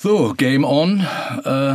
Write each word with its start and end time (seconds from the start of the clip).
So, 0.00 0.32
Game 0.36 0.62
On. 0.62 1.04
Äh, 1.44 1.74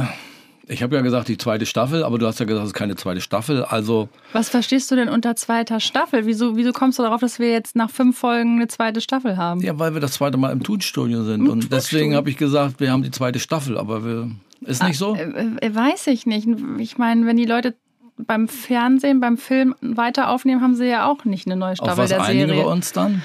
ich 0.66 0.82
habe 0.82 0.96
ja 0.96 1.02
gesagt, 1.02 1.28
die 1.28 1.38
zweite 1.38 1.66
Staffel, 1.66 2.06
aber 2.06 2.18
du 2.18 2.26
hast 2.26 2.40
ja 2.40 2.46
gesagt, 2.46 2.64
es 2.64 2.70
ist 2.70 2.74
keine 2.74 2.96
zweite 2.96 3.20
Staffel. 3.20 3.66
Also. 3.66 4.08
Was 4.32 4.48
verstehst 4.48 4.90
du 4.90 4.96
denn 4.96 5.10
unter 5.10 5.36
zweiter 5.36 5.82
Staffel? 5.82 6.26
Wieso, 6.26 6.56
wieso 6.56 6.72
kommst 6.72 6.98
du 6.98 7.04
darauf, 7.04 7.20
dass 7.20 7.38
wir 7.38 7.52
jetzt 7.52 7.76
nach 7.76 7.90
fünf 7.90 8.18
Folgen 8.18 8.56
eine 8.56 8.70
zweite 8.70 9.02
Staffel 9.02 9.36
haben? 9.36 9.60
Ja, 9.60 9.78
weil 9.78 9.94
wir 9.94 10.00
das 10.00 10.14
zweite 10.14 10.38
Mal 10.38 10.54
im 10.54 10.64
Tonstudio 10.64 11.26
sind. 11.26 11.50
Und 11.50 11.74
deswegen 11.74 12.16
habe 12.16 12.30
ich 12.30 12.38
gesagt, 12.38 12.80
wir 12.80 12.94
haben 12.94 13.04
die 13.04 13.12
zweite 13.12 13.40
Staffel, 13.40 13.78
aber 13.78 14.06
wir. 14.06 14.32
Ist 14.62 14.82
nicht 14.84 14.98
so? 14.98 15.16
Äh, 15.18 15.58
äh, 15.60 15.76
weiß 15.76 16.08
ich 16.08 16.26
nicht. 16.26 16.48
Ich 16.78 16.98
meine, 16.98 17.26
wenn 17.26 17.36
die 17.36 17.44
Leute 17.44 17.76
beim 18.16 18.48
Fernsehen, 18.48 19.20
beim 19.20 19.38
Film 19.38 19.76
weiter 19.82 20.30
aufnehmen, 20.30 20.62
haben 20.62 20.76
sie 20.76 20.86
ja 20.86 21.08
auch 21.08 21.26
nicht 21.26 21.46
eine 21.46 21.58
neue 21.58 21.76
Staffel 21.76 21.92
Auf 21.92 21.98
was 21.98 22.10
der 22.10 22.24
einigen 22.24 22.48
Serie. 22.48 22.64
wir 22.64 22.68
uns 22.72 22.94
dann? 22.94 23.22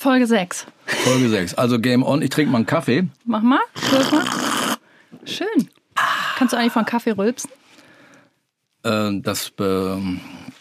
Folge 0.00 0.26
6. 0.26 0.64
Folge 0.86 1.28
6. 1.28 1.54
Also 1.56 1.78
Game 1.78 2.02
On. 2.02 2.22
Ich 2.22 2.30
trinke 2.30 2.50
mal 2.50 2.56
einen 2.56 2.66
Kaffee. 2.66 3.06
Mach 3.26 3.42
mal. 3.42 3.60
Mal. 4.10 4.24
Schön. 5.26 5.68
Kannst 6.38 6.54
du 6.54 6.56
eigentlich 6.56 6.72
von 6.72 6.86
Kaffee 6.86 7.10
rülpsen? 7.10 7.50
Äh, 8.82 9.20
das 9.20 9.52
äh, 9.60 9.96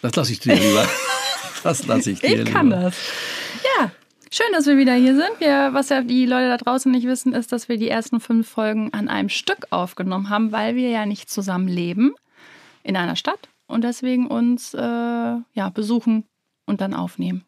das 0.01 0.15
lasse 0.17 0.33
ich 0.33 0.41
dir 0.41 0.55
lieber. 0.55 0.85
das 1.63 1.87
lasse 1.87 2.11
ich 2.11 2.19
dir 2.19 2.41
Ich 2.41 2.51
kann 2.51 2.65
lieber. 2.65 2.81
das. 2.81 2.97
Ja. 3.77 3.91
Schön, 4.29 4.51
dass 4.51 4.67
wir 4.67 4.77
wieder 4.77 4.95
hier 4.95 5.15
sind. 5.15 5.31
Wir, 5.39 5.69
was 5.71 5.87
ja 5.87 6.01
die 6.01 6.25
Leute 6.25 6.49
da 6.49 6.57
draußen 6.57 6.91
nicht 6.91 7.07
wissen, 7.07 7.31
ist, 7.31 7.53
dass 7.53 7.69
wir 7.69 7.77
die 7.77 7.89
ersten 7.89 8.19
fünf 8.19 8.49
Folgen 8.49 8.91
an 8.91 9.07
einem 9.07 9.29
Stück 9.29 9.67
aufgenommen 9.69 10.29
haben, 10.29 10.51
weil 10.51 10.75
wir 10.75 10.89
ja 10.89 11.05
nicht 11.05 11.29
zusammen 11.29 11.69
leben 11.69 12.13
in 12.83 12.97
einer 12.97 13.15
Stadt 13.15 13.47
und 13.67 13.85
deswegen 13.85 14.27
uns 14.27 14.73
äh, 14.73 14.81
ja, 14.81 15.69
besuchen 15.73 16.25
und 16.65 16.81
dann 16.81 16.93
aufnehmen. 16.93 17.45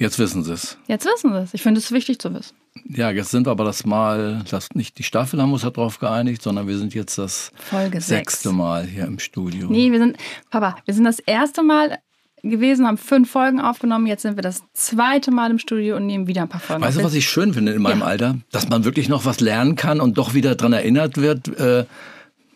Jetzt 0.00 0.18
wissen 0.18 0.42
sie 0.42 0.54
es. 0.54 0.78
Jetzt 0.88 1.04
wissen 1.04 1.30
wir 1.30 1.40
es. 1.40 1.52
Ich 1.52 1.62
finde 1.62 1.78
es 1.78 1.92
wichtig 1.92 2.18
zu 2.18 2.32
wissen. 2.32 2.56
Ja, 2.88 3.10
jetzt 3.10 3.30
sind 3.32 3.46
wir 3.46 3.50
aber 3.50 3.64
das 3.64 3.84
Mal, 3.84 4.42
das 4.50 4.70
nicht 4.72 4.96
die 4.98 5.02
Staffel 5.02 5.42
haben 5.42 5.52
uns 5.52 5.60
darauf 5.60 5.98
geeinigt, 5.98 6.40
sondern 6.40 6.66
wir 6.66 6.78
sind 6.78 6.94
jetzt 6.94 7.18
das 7.18 7.52
Folge 7.54 8.00
sechste 8.00 8.48
sechs. 8.48 8.56
Mal 8.56 8.86
hier 8.86 9.04
im 9.04 9.18
Studio. 9.18 9.68
Nee, 9.68 9.92
wir 9.92 9.98
sind, 9.98 10.16
Papa, 10.48 10.76
wir 10.86 10.94
sind 10.94 11.04
das 11.04 11.18
erste 11.18 11.62
Mal 11.62 11.98
gewesen, 12.42 12.86
haben 12.86 12.96
fünf 12.96 13.30
Folgen 13.30 13.60
aufgenommen. 13.60 14.06
Jetzt 14.06 14.22
sind 14.22 14.36
wir 14.38 14.42
das 14.42 14.62
zweite 14.72 15.30
Mal 15.32 15.50
im 15.50 15.58
Studio 15.58 15.96
und 15.96 16.06
nehmen 16.06 16.26
wieder 16.26 16.42
ein 16.42 16.48
paar 16.48 16.62
Folgen 16.62 16.82
Weißt 16.82 16.98
du, 16.98 17.04
was 17.04 17.12
ich 17.12 17.28
schön 17.28 17.52
finde 17.52 17.72
in 17.72 17.82
meinem 17.82 18.00
Ja. 18.00 18.06
Alter? 18.06 18.36
Dass 18.52 18.70
man 18.70 18.84
wirklich 18.86 19.10
noch 19.10 19.26
was 19.26 19.40
lernen 19.40 19.76
kann 19.76 20.00
und 20.00 20.16
doch 20.16 20.32
wieder 20.32 20.54
dran 20.54 20.72
erinnert 20.72 21.18
wird. 21.18 21.48
Äh, 21.60 21.84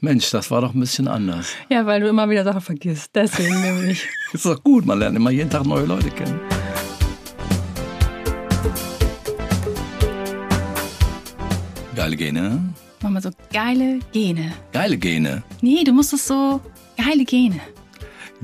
Mensch, 0.01 0.31
das 0.31 0.51
war 0.51 0.63
doch 0.63 0.73
ein 0.73 0.81
bisschen 0.81 1.09
anders. 1.09 1.49
Ja, 1.69 1.85
weil 1.85 2.01
du 2.01 2.09
immer 2.09 2.31
wieder 2.31 2.45
Sachen 2.45 2.63
vergisst. 2.63 3.11
Deswegen 3.15 3.61
nämlich. 3.61 4.09
Ist 4.33 4.47
doch 4.47 4.63
gut, 4.65 4.87
man 4.87 4.99
lernt 4.99 5.15
immer 5.17 5.31
jeden 5.31 5.51
Tag 5.51 5.67
neue 5.67 5.85
Leute 5.85 6.09
kennen. 6.09 6.41
Geile 11.95 12.17
Gene. 12.17 12.61
Mach 13.03 13.11
mal 13.11 13.23
so 13.23 13.31
geile 13.53 13.99
Gene. 14.13 14.53
Geile 14.73 14.97
Gene. 14.97 15.43
Nee, 15.61 15.85
du 15.85 15.93
musst 15.93 16.13
es 16.13 16.27
so 16.27 16.61
geile 16.97 17.25
Gene. 17.25 17.61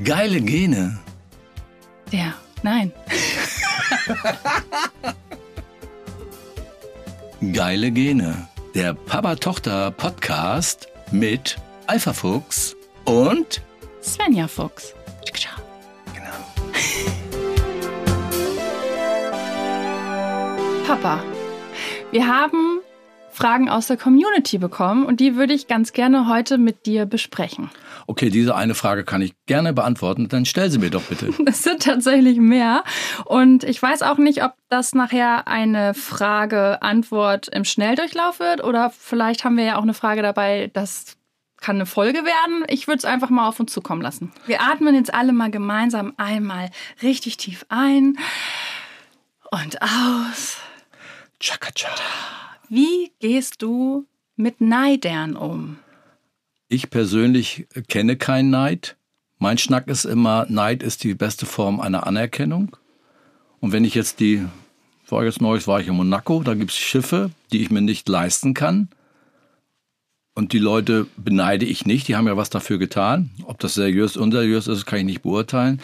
Geile 0.04 0.40
Gene. 0.40 0.98
Der. 2.12 2.34
Nein. 2.62 2.92
Geile 7.52 7.90
Gene. 7.90 8.48
Der 8.74 8.94
Papa-Tochter-Podcast 8.94 10.88
mit 11.10 11.56
Alpha 11.86 12.12
Fuchs 12.12 12.76
und 13.04 13.62
Svenja 14.02 14.46
Fuchs. 14.46 14.94
genau. 16.14 16.30
Papa, 20.86 21.22
wir 22.12 22.26
haben 22.26 22.79
Fragen 23.40 23.70
aus 23.70 23.86
der 23.86 23.96
Community 23.96 24.58
bekommen 24.58 25.06
und 25.06 25.18
die 25.18 25.34
würde 25.34 25.54
ich 25.54 25.66
ganz 25.66 25.94
gerne 25.94 26.28
heute 26.28 26.58
mit 26.58 26.84
dir 26.84 27.06
besprechen. 27.06 27.70
Okay, 28.06 28.28
diese 28.28 28.54
eine 28.54 28.74
Frage 28.74 29.02
kann 29.02 29.22
ich 29.22 29.32
gerne 29.46 29.72
beantworten. 29.72 30.28
Dann 30.28 30.44
stell 30.44 30.70
sie 30.70 30.78
mir 30.78 30.90
doch 30.90 31.04
bitte. 31.04 31.30
Es 31.46 31.62
sind 31.62 31.82
tatsächlich 31.82 32.38
mehr. 32.38 32.84
Und 33.24 33.64
ich 33.64 33.82
weiß 33.82 34.02
auch 34.02 34.18
nicht, 34.18 34.44
ob 34.44 34.52
das 34.68 34.94
nachher 34.94 35.48
eine 35.48 35.94
Frage-Antwort 35.94 37.48
im 37.48 37.64
Schnelldurchlauf 37.64 38.40
wird 38.40 38.62
oder 38.62 38.90
vielleicht 38.90 39.42
haben 39.44 39.56
wir 39.56 39.64
ja 39.64 39.78
auch 39.78 39.84
eine 39.84 39.94
Frage 39.94 40.20
dabei, 40.20 40.70
das 40.74 41.16
kann 41.62 41.76
eine 41.76 41.86
Folge 41.86 42.18
werden. 42.18 42.64
Ich 42.68 42.88
würde 42.88 42.98
es 42.98 43.04
einfach 43.06 43.30
mal 43.30 43.48
auf 43.48 43.58
uns 43.58 43.72
zukommen 43.72 44.02
lassen. 44.02 44.32
Wir 44.46 44.60
atmen 44.60 44.94
jetzt 44.94 45.14
alle 45.14 45.32
mal 45.32 45.50
gemeinsam 45.50 46.12
einmal 46.18 46.70
richtig 47.02 47.38
tief 47.38 47.64
ein 47.70 48.18
und 49.50 49.80
aus. 49.80 50.58
Chaka 51.40 51.70
-cha. 51.70 51.88
Wie 52.72 53.10
gehst 53.18 53.62
du 53.62 54.06
mit 54.36 54.60
Neidern 54.60 55.34
um? 55.34 55.78
Ich 56.68 56.88
persönlich 56.88 57.66
kenne 57.88 58.14
keinen 58.14 58.50
Neid. 58.50 58.96
Mein 59.38 59.58
Schnack 59.58 59.88
ist 59.88 60.04
immer, 60.04 60.46
Neid 60.48 60.84
ist 60.84 61.02
die 61.02 61.14
beste 61.14 61.46
Form 61.46 61.80
einer 61.80 62.06
Anerkennung. 62.06 62.76
Und 63.58 63.72
wenn 63.72 63.84
ich 63.84 63.96
jetzt 63.96 64.20
die, 64.20 64.46
war 65.08 65.24
jetzt 65.24 65.40
neues 65.40 65.66
war 65.66 65.80
ich 65.80 65.88
in 65.88 65.96
Monaco, 65.96 66.44
da 66.44 66.54
gibt 66.54 66.70
es 66.70 66.76
Schiffe, 66.76 67.32
die 67.50 67.60
ich 67.60 67.70
mir 67.70 67.80
nicht 67.80 68.08
leisten 68.08 68.54
kann. 68.54 68.88
Und 70.36 70.52
die 70.52 70.60
Leute 70.60 71.08
beneide 71.16 71.66
ich 71.66 71.86
nicht, 71.86 72.06
die 72.06 72.14
haben 72.14 72.28
ja 72.28 72.36
was 72.36 72.50
dafür 72.50 72.78
getan. 72.78 73.30
Ob 73.46 73.58
das 73.58 73.74
seriös, 73.74 74.16
unseriös 74.16 74.68
ist, 74.68 74.86
kann 74.86 75.00
ich 75.00 75.04
nicht 75.06 75.22
beurteilen. 75.22 75.82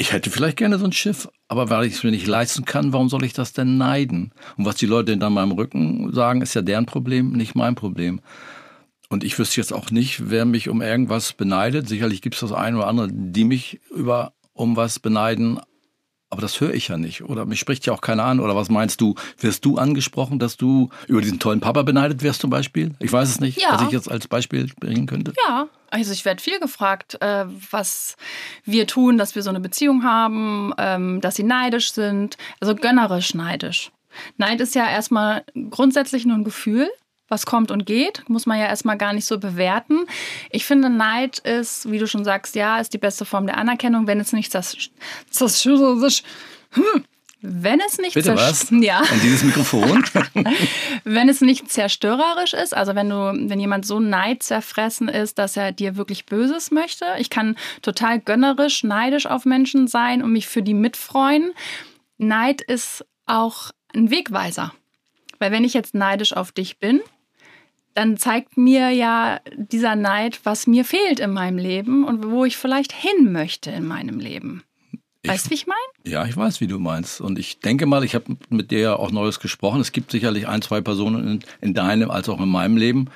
Ich 0.00 0.12
hätte 0.12 0.30
vielleicht 0.30 0.56
gerne 0.56 0.78
so 0.78 0.84
ein 0.84 0.92
Schiff, 0.92 1.28
aber 1.48 1.70
weil 1.70 1.84
ich 1.84 1.94
es 1.94 2.04
mir 2.04 2.12
nicht 2.12 2.28
leisten 2.28 2.64
kann, 2.64 2.92
warum 2.92 3.08
soll 3.08 3.24
ich 3.24 3.32
das 3.32 3.52
denn 3.52 3.78
neiden? 3.78 4.32
Und 4.56 4.64
was 4.64 4.76
die 4.76 4.86
Leute 4.86 5.16
dann 5.18 5.32
meinem 5.32 5.50
Rücken 5.50 6.12
sagen, 6.12 6.40
ist 6.40 6.54
ja 6.54 6.62
deren 6.62 6.86
Problem, 6.86 7.32
nicht 7.32 7.56
mein 7.56 7.74
Problem. 7.74 8.20
Und 9.08 9.24
ich 9.24 9.36
wüsste 9.36 9.60
jetzt 9.60 9.72
auch 9.72 9.90
nicht, 9.90 10.30
wer 10.30 10.44
mich 10.44 10.68
um 10.68 10.82
irgendwas 10.82 11.32
beneidet. 11.32 11.88
Sicherlich 11.88 12.22
gibt 12.22 12.36
es 12.36 12.42
das 12.42 12.52
eine 12.52 12.76
oder 12.76 12.86
andere, 12.86 13.08
die 13.10 13.42
mich 13.42 13.80
über 13.90 14.34
um 14.52 14.76
was 14.76 15.00
beneiden. 15.00 15.58
Aber 16.30 16.42
das 16.42 16.60
höre 16.60 16.74
ich 16.74 16.88
ja 16.88 16.98
nicht. 16.98 17.22
Oder 17.24 17.46
mich 17.46 17.58
spricht 17.58 17.86
ja 17.86 17.92
auch 17.94 18.02
keiner 18.02 18.24
an. 18.24 18.38
Oder 18.40 18.54
was 18.54 18.68
meinst 18.68 19.00
du? 19.00 19.14
Wirst 19.40 19.64
du 19.64 19.78
angesprochen, 19.78 20.38
dass 20.38 20.56
du 20.58 20.90
über 21.06 21.22
diesen 21.22 21.38
tollen 21.38 21.60
Papa 21.60 21.82
beneidet 21.82 22.22
wirst 22.22 22.42
zum 22.42 22.50
Beispiel? 22.50 22.94
Ich 22.98 23.10
weiß 23.12 23.28
es 23.30 23.40
nicht, 23.40 23.60
Ja. 23.60 23.72
was 23.72 23.82
ich 23.82 23.90
jetzt 23.90 24.10
als 24.10 24.28
Beispiel 24.28 24.70
bringen 24.78 25.06
könnte. 25.06 25.32
Ja, 25.46 25.68
also 25.90 26.12
ich 26.12 26.24
werde 26.26 26.42
viel 26.42 26.60
gefragt, 26.60 27.16
äh, 27.22 27.46
was 27.70 28.16
wir 28.64 28.86
tun, 28.86 29.16
dass 29.16 29.34
wir 29.36 29.42
so 29.42 29.48
eine 29.48 29.60
Beziehung 29.60 30.04
haben, 30.04 30.72
ähm, 30.76 31.20
dass 31.22 31.36
sie 31.36 31.44
neidisch 31.44 31.92
sind, 31.92 32.36
also 32.60 32.74
gönnerisch 32.74 33.32
neidisch. 33.32 33.90
Neid 34.36 34.60
ist 34.60 34.74
ja 34.74 34.86
erstmal 34.86 35.44
grundsätzlich 35.70 36.26
nur 36.26 36.36
ein 36.36 36.44
Gefühl, 36.44 36.88
was 37.28 37.46
kommt 37.46 37.70
und 37.70 37.86
geht, 37.86 38.28
muss 38.28 38.46
man 38.46 38.58
ja 38.58 38.66
erstmal 38.66 38.96
gar 38.96 39.12
nicht 39.12 39.26
so 39.26 39.38
bewerten. 39.38 40.06
Ich 40.50 40.64
finde, 40.64 40.90
Neid 40.90 41.38
ist, 41.38 41.90
wie 41.90 41.98
du 41.98 42.06
schon 42.06 42.24
sagst, 42.24 42.54
ja, 42.54 42.80
ist 42.80 42.92
die 42.94 42.98
beste 42.98 43.24
Form 43.24 43.46
der 43.46 43.58
Anerkennung, 43.58 44.06
wenn 44.06 44.20
es 44.20 44.32
nicht 44.32 44.54
das, 44.54 44.76
das 45.38 45.64
hm, 45.64 47.04
wenn 47.40 47.80
es 47.80 47.98
nicht 47.98 48.14
Bitte 48.14 48.34
was? 48.34 48.68
Ja. 48.70 48.98
Und 49.00 49.22
dieses 49.22 49.44
Mikrofon? 49.44 50.04
Wenn 51.04 51.28
es 51.28 51.40
nicht 51.40 51.70
zerstörerisch 51.70 52.52
ist, 52.52 52.74
also 52.74 52.96
wenn 52.96 53.08
du, 53.08 53.32
wenn 53.48 53.60
jemand 53.60 53.86
so 53.86 54.00
neidzerfressen 54.00 55.08
ist, 55.08 55.38
dass 55.38 55.56
er 55.56 55.70
dir 55.70 55.96
wirklich 55.96 56.26
Böses 56.26 56.72
möchte. 56.72 57.04
Ich 57.18 57.30
kann 57.30 57.56
total 57.80 58.18
gönnerisch, 58.18 58.82
neidisch 58.82 59.26
auf 59.26 59.44
Menschen 59.44 59.86
sein 59.86 60.22
und 60.22 60.32
mich 60.32 60.48
für 60.48 60.62
die 60.62 60.74
mitfreuen. 60.74 61.52
Neid 62.16 62.60
ist 62.60 63.06
auch 63.26 63.70
ein 63.94 64.10
Wegweiser. 64.10 64.72
Weil 65.38 65.52
wenn 65.52 65.62
ich 65.62 65.74
jetzt 65.74 65.94
neidisch 65.94 66.32
auf 66.32 66.50
dich 66.50 66.80
bin, 66.80 67.00
dann 67.98 68.16
zeigt 68.16 68.56
mir 68.56 68.90
ja 68.90 69.40
dieser 69.56 69.96
Neid, 69.96 70.38
was 70.44 70.68
mir 70.68 70.84
fehlt 70.84 71.18
in 71.18 71.32
meinem 71.32 71.58
Leben 71.58 72.04
und 72.04 72.30
wo 72.30 72.44
ich 72.44 72.56
vielleicht 72.56 72.92
hin 72.92 73.32
möchte 73.32 73.72
in 73.72 73.88
meinem 73.88 74.20
Leben. 74.20 74.62
Weißt 75.26 75.46
du, 75.46 75.50
wie 75.50 75.54
ich 75.54 75.66
meine? 75.66 75.80
Ja, 76.04 76.24
ich 76.24 76.36
weiß, 76.36 76.60
wie 76.60 76.68
du 76.68 76.78
meinst. 76.78 77.20
Und 77.20 77.40
ich 77.40 77.58
denke 77.58 77.86
mal, 77.86 78.04
ich 78.04 78.14
habe 78.14 78.36
mit 78.50 78.70
dir 78.70 78.78
ja 78.78 78.94
auch 78.94 79.10
Neues 79.10 79.40
gesprochen. 79.40 79.80
Es 79.80 79.90
gibt 79.90 80.12
sicherlich 80.12 80.46
ein, 80.46 80.62
zwei 80.62 80.80
Personen 80.80 81.26
in, 81.26 81.40
in 81.60 81.74
deinem 81.74 82.12
als 82.12 82.28
auch 82.28 82.40
in 82.40 82.48
meinem 82.48 82.76
Leben, 82.76 83.06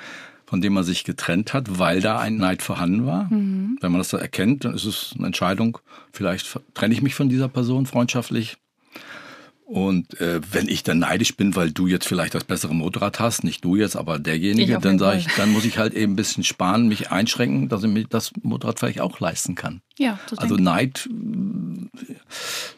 von 0.47 0.61
denen 0.61 0.75
man 0.75 0.83
sich 0.83 1.05
getrennt 1.05 1.55
hat, 1.55 1.79
weil 1.79 2.01
da 2.01 2.19
ein 2.19 2.37
Neid 2.37 2.61
vorhanden 2.61 3.07
war. 3.07 3.29
Wenn 3.31 3.93
man 3.93 3.99
das 3.99 4.09
da 4.09 4.19
erkennt, 4.19 4.65
dann 4.65 4.75
ist 4.75 4.85
es 4.85 5.15
eine 5.17 5.29
Entscheidung. 5.29 5.79
Vielleicht 6.11 6.59
trenne 6.75 6.93
ich 6.93 7.03
mich 7.03 7.15
von 7.15 7.29
dieser 7.29 7.49
Person 7.49 7.87
freundschaftlich. 7.87 8.57
Und 9.73 10.21
äh, 10.21 10.41
wenn 10.53 10.69
ich 10.69 10.83
dann 10.83 10.99
neidisch 10.99 11.37
bin, 11.37 11.57
weil 11.57 11.71
du 11.71 11.87
jetzt 11.87 12.07
vielleicht 12.07 12.35
das 12.35 12.45
bessere 12.45 12.75
Motorrad 12.75 13.21
hast, 13.21 13.43
nicht 13.43 13.65
du 13.65 13.77
jetzt, 13.77 13.97
aber 13.97 14.19
derjenige, 14.19 14.79
dann 14.79 14.99
sage 14.99 15.19
ich, 15.19 15.27
dann 15.37 15.51
muss 15.51 15.65
ich 15.65 15.79
halt 15.79 15.95
eben 15.95 16.13
ein 16.13 16.17
bisschen 16.17 16.45
sparen, 16.45 16.89
mich 16.89 17.11
einschränken, 17.11 17.69
dass 17.69 17.83
ich 17.83 17.91
mir 17.91 18.05
das 18.05 18.33
Motorrad 18.43 18.79
vielleicht 18.79 19.01
auch 19.01 19.19
leisten 19.19 19.55
kann. 19.55 19.81
Ja, 19.99 20.19
so 20.29 20.37
Also 20.37 20.57
Neid, 20.57 21.09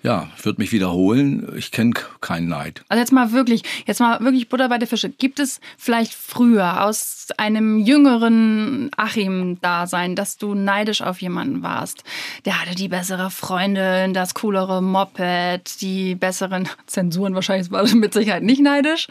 ja, 0.03 0.29
würde 0.43 0.61
mich 0.61 0.73
wiederholen. 0.73 1.53
Ich 1.57 1.71
kenne 1.71 1.93
keinen 2.21 2.49
Neid. 2.49 2.85
Also 2.89 3.01
jetzt 3.01 3.13
mal 3.13 3.33
wirklich, 3.33 3.63
jetzt 3.87 4.01
mal 4.01 4.21
wirklich 4.21 4.49
Butter 4.49 4.69
bei 4.69 4.79
der 4.79 4.89
Fische. 4.89 5.09
Gibt 5.09 5.41
es 5.41 5.61
vielleicht 5.79 6.15
früher 6.15 6.85
aus 6.85 7.29
einem 7.37 7.79
jüngeren 7.79 8.91
Achim-Dasein, 8.97 10.15
dass 10.17 10.37
du 10.37 10.55
neidisch 10.55 11.03
auf 11.03 11.21
jemanden 11.21 11.63
warst? 11.63 12.05
Der 12.45 12.61
hatte 12.61 12.75
die 12.75 12.89
bessere 12.89 13.31
Freundin, 13.31 14.15
das 14.15 14.35
coolere 14.35 14.83
Moped, 14.83 15.81
die 15.81 16.15
besseren 16.15 16.69
Zensuren 16.87 17.35
wahrscheinlich 17.35 17.71
war 17.71 17.85
mit 17.95 18.13
Sicherheit 18.13 18.43
nicht 18.43 18.63
neidisch. 18.63 19.09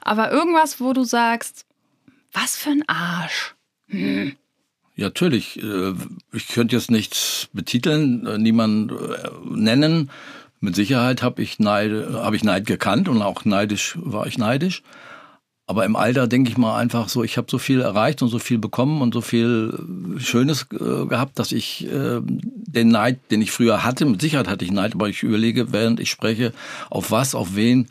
aber 0.00 0.30
irgendwas, 0.30 0.80
wo 0.80 0.92
du 0.92 1.04
sagst, 1.04 1.66
was 2.32 2.56
für 2.56 2.70
ein 2.70 2.84
Arsch. 2.88 3.54
Hm. 3.88 4.36
Ja, 4.96 5.06
natürlich. 5.06 5.60
Äh, 5.62 5.92
ich 6.32 6.48
könnte 6.48 6.76
jetzt 6.76 6.90
nichts 6.90 7.48
betiteln, 7.52 8.26
äh, 8.26 8.38
niemanden 8.38 8.90
äh, 8.90 9.28
nennen. 9.50 10.10
Mit 10.60 10.76
Sicherheit 10.76 11.22
habe 11.22 11.42
ich 11.42 11.58
Neid, 11.58 11.90
habe 12.12 12.36
ich 12.36 12.44
Neid 12.44 12.66
gekannt 12.66 13.08
und 13.08 13.20
auch 13.20 13.44
neidisch 13.44 13.98
war 14.00 14.26
ich 14.26 14.38
neidisch. 14.38 14.82
Aber 15.66 15.84
im 15.84 15.96
Alter 15.96 16.26
denke 16.26 16.50
ich 16.50 16.58
mal 16.58 16.78
einfach 16.78 17.08
so, 17.08 17.24
ich 17.24 17.36
habe 17.36 17.50
so 17.50 17.58
viel 17.58 17.80
erreicht 17.80 18.22
und 18.22 18.28
so 18.28 18.38
viel 18.38 18.58
bekommen 18.58 19.00
und 19.02 19.14
so 19.14 19.20
viel 19.22 19.78
Schönes 20.18 20.68
gehabt, 20.68 21.38
dass 21.38 21.52
ich 21.52 21.88
den 21.88 22.88
Neid, 22.88 23.18
den 23.30 23.40
ich 23.40 23.50
früher 23.50 23.82
hatte, 23.82 24.04
mit 24.04 24.20
Sicherheit 24.20 24.46
hatte 24.46 24.64
ich 24.66 24.72
Neid, 24.72 24.94
aber 24.94 25.08
ich 25.08 25.22
überlege, 25.22 25.72
während 25.72 26.00
ich 26.00 26.10
spreche, 26.10 26.52
auf 26.90 27.10
was, 27.10 27.34
auf 27.34 27.56
wen 27.56 27.88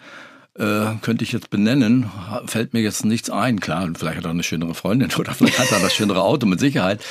äh, 0.56 0.96
könnte 1.02 1.24
ich 1.24 1.32
jetzt 1.32 1.50
benennen, 1.50 2.12
fällt 2.46 2.74
mir 2.74 2.82
jetzt 2.82 3.06
nichts 3.06 3.30
ein. 3.32 3.60
Klar, 3.60 3.90
vielleicht 3.96 4.18
hat 4.18 4.26
er 4.26 4.32
eine 4.32 4.44
schönere 4.44 4.76
Freundin 4.76 5.10
oder 5.18 5.34
vielleicht 5.34 5.58
hat 5.58 5.72
er 5.72 5.80
das 5.80 5.96
schönere 5.96 6.22
Auto, 6.22 6.46
mit 6.46 6.60
Sicherheit. 6.60 7.04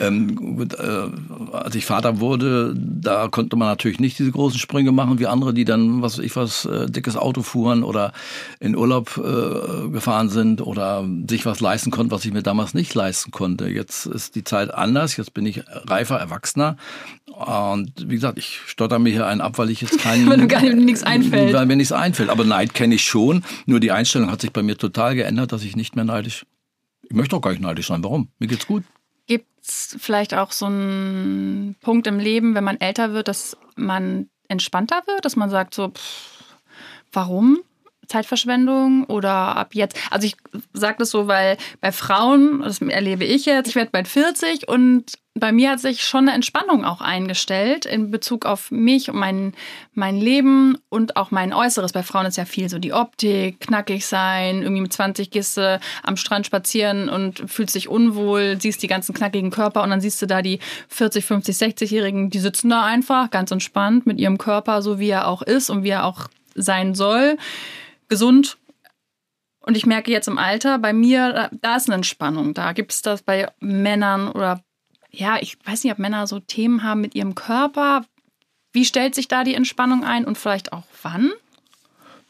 Ähm, 0.00 0.34
gut, 0.34 0.74
äh, 0.74 1.08
als 1.52 1.74
ich 1.76 1.86
Vater 1.86 2.18
wurde, 2.18 2.74
da 2.76 3.28
konnte 3.28 3.56
man 3.56 3.68
natürlich 3.68 4.00
nicht 4.00 4.18
diese 4.18 4.32
großen 4.32 4.58
Sprünge 4.58 4.90
machen 4.90 5.18
wie 5.20 5.28
andere, 5.28 5.54
die 5.54 5.64
dann, 5.64 6.02
was 6.02 6.18
weiß 6.18 6.24
ich 6.24 6.34
was, 6.34 6.64
äh, 6.64 6.86
dickes 6.86 7.16
Auto 7.16 7.42
fuhren 7.42 7.84
oder 7.84 8.12
in 8.58 8.74
Urlaub 8.76 9.16
äh, 9.16 9.88
gefahren 9.90 10.28
sind 10.28 10.60
oder 10.60 11.04
sich 11.28 11.46
was 11.46 11.60
leisten 11.60 11.90
konnten, 11.90 12.10
was 12.10 12.24
ich 12.24 12.32
mir 12.32 12.42
damals 12.42 12.74
nicht 12.74 12.94
leisten 12.94 13.30
konnte. 13.30 13.68
Jetzt 13.68 14.06
ist 14.06 14.34
die 14.34 14.44
Zeit 14.44 14.74
anders, 14.74 15.16
jetzt 15.16 15.34
bin 15.34 15.46
ich 15.46 15.62
reifer, 15.68 16.16
erwachsener. 16.16 16.76
Und 17.38 17.92
wie 18.10 18.16
gesagt, 18.16 18.36
ich 18.36 18.58
stotter 18.66 18.98
mir 18.98 19.10
hier 19.10 19.24
einen 19.24 19.40
ab, 19.40 19.58
weil 19.58 19.70
ich 19.70 19.80
jetzt 19.80 20.00
keinen... 20.00 20.26
weil 20.30 20.38
du 20.38 20.48
gar 20.48 20.60
nichts 20.60 21.04
einfällt. 21.04 21.54
Weil 21.54 21.66
mir 21.66 21.76
nichts 21.76 21.92
einfällt. 21.92 22.30
Aber 22.30 22.44
Neid 22.44 22.74
kenne 22.74 22.96
ich 22.96 23.04
schon. 23.04 23.44
Nur 23.64 23.78
die 23.78 23.92
Einstellung 23.92 24.28
hat 24.28 24.40
sich 24.40 24.52
bei 24.52 24.64
mir 24.64 24.76
total 24.76 25.14
geändert, 25.14 25.52
dass 25.52 25.62
ich 25.62 25.76
nicht 25.76 25.94
mehr 25.94 26.04
neidisch... 26.04 26.46
Ich 27.02 27.14
möchte 27.14 27.36
auch 27.36 27.40
gar 27.40 27.52
nicht 27.52 27.62
neidisch 27.62 27.86
sein. 27.86 28.02
Warum? 28.02 28.28
Mir 28.40 28.48
geht's 28.48 28.66
gut. 28.66 28.82
Gibt 29.28 29.46
es 29.62 29.96
vielleicht 30.00 30.34
auch 30.34 30.50
so 30.50 30.66
einen 30.66 31.76
Punkt 31.80 32.08
im 32.08 32.18
Leben, 32.18 32.56
wenn 32.56 32.64
man 32.64 32.80
älter 32.80 33.12
wird, 33.12 33.28
dass 33.28 33.56
man 33.76 34.28
entspannter 34.48 35.02
wird? 35.06 35.24
Dass 35.24 35.36
man 35.36 35.48
sagt 35.48 35.74
so, 35.74 35.90
pff, 35.90 36.56
warum? 37.12 37.60
Zeitverschwendung 38.08 39.04
oder 39.04 39.32
ab 39.32 39.74
jetzt? 39.74 39.96
Also 40.10 40.26
ich 40.26 40.36
sage 40.72 40.96
das 40.98 41.10
so, 41.10 41.28
weil 41.28 41.56
bei 41.80 41.92
Frauen, 41.92 42.62
das 42.62 42.80
erlebe 42.80 43.24
ich 43.24 43.46
jetzt, 43.46 43.68
ich 43.68 43.74
werde 43.74 43.90
bald 43.90 44.08
40 44.08 44.68
und 44.68 45.12
bei 45.38 45.52
mir 45.52 45.70
hat 45.70 45.80
sich 45.80 46.02
schon 46.02 46.28
eine 46.28 46.32
Entspannung 46.32 46.84
auch 46.84 47.00
eingestellt 47.00 47.86
in 47.86 48.10
Bezug 48.10 48.46
auf 48.46 48.70
mich 48.70 49.10
und 49.10 49.16
mein, 49.16 49.54
mein 49.94 50.16
Leben 50.16 50.78
und 50.88 51.16
auch 51.16 51.30
mein 51.30 51.52
Äußeres. 51.52 51.92
Bei 51.92 52.02
Frauen 52.02 52.26
ist 52.26 52.36
ja 52.36 52.44
viel 52.44 52.68
so 52.68 52.78
die 52.78 52.92
Optik, 52.92 53.60
knackig 53.60 54.06
sein, 54.06 54.62
irgendwie 54.62 54.82
mit 54.82 54.92
20 54.92 55.30
gehst 55.30 55.58
am 55.58 56.16
Strand 56.16 56.46
spazieren 56.46 57.08
und 57.08 57.50
fühlst 57.50 57.74
dich 57.74 57.88
unwohl, 57.88 58.58
siehst 58.60 58.82
die 58.82 58.86
ganzen 58.88 59.14
knackigen 59.14 59.50
Körper 59.50 59.82
und 59.82 59.90
dann 59.90 60.00
siehst 60.00 60.20
du 60.20 60.26
da 60.26 60.42
die 60.42 60.58
40, 60.88 61.24
50, 61.24 61.56
60-Jährigen, 61.56 62.30
die 62.30 62.38
sitzen 62.38 62.70
da 62.70 62.84
einfach 62.84 63.30
ganz 63.30 63.50
entspannt 63.50 64.06
mit 64.06 64.18
ihrem 64.18 64.38
Körper, 64.38 64.82
so 64.82 64.98
wie 64.98 65.10
er 65.10 65.28
auch 65.28 65.42
ist 65.42 65.70
und 65.70 65.82
wie 65.82 65.90
er 65.90 66.04
auch 66.04 66.28
sein 66.54 66.94
soll 66.94 67.36
gesund. 68.08 68.58
Und 69.60 69.76
ich 69.76 69.86
merke 69.86 70.10
jetzt 70.10 70.28
im 70.28 70.38
Alter, 70.38 70.78
bei 70.78 70.92
mir, 70.92 71.50
da 71.60 71.76
ist 71.76 71.88
eine 71.88 71.96
Entspannung. 71.96 72.54
Da 72.54 72.72
gibt 72.72 72.92
es 72.92 73.02
das 73.02 73.22
bei 73.22 73.48
Männern 73.60 74.28
oder 74.28 74.62
ja, 75.10 75.38
ich 75.40 75.58
weiß 75.64 75.84
nicht, 75.84 75.92
ob 75.92 75.98
Männer 75.98 76.26
so 76.26 76.38
Themen 76.38 76.82
haben 76.82 77.00
mit 77.00 77.14
ihrem 77.14 77.34
Körper. 77.34 78.04
Wie 78.72 78.84
stellt 78.84 79.14
sich 79.14 79.28
da 79.28 79.44
die 79.44 79.54
Entspannung 79.54 80.04
ein 80.04 80.24
und 80.24 80.38
vielleicht 80.38 80.72
auch 80.72 80.84
wann? 81.02 81.32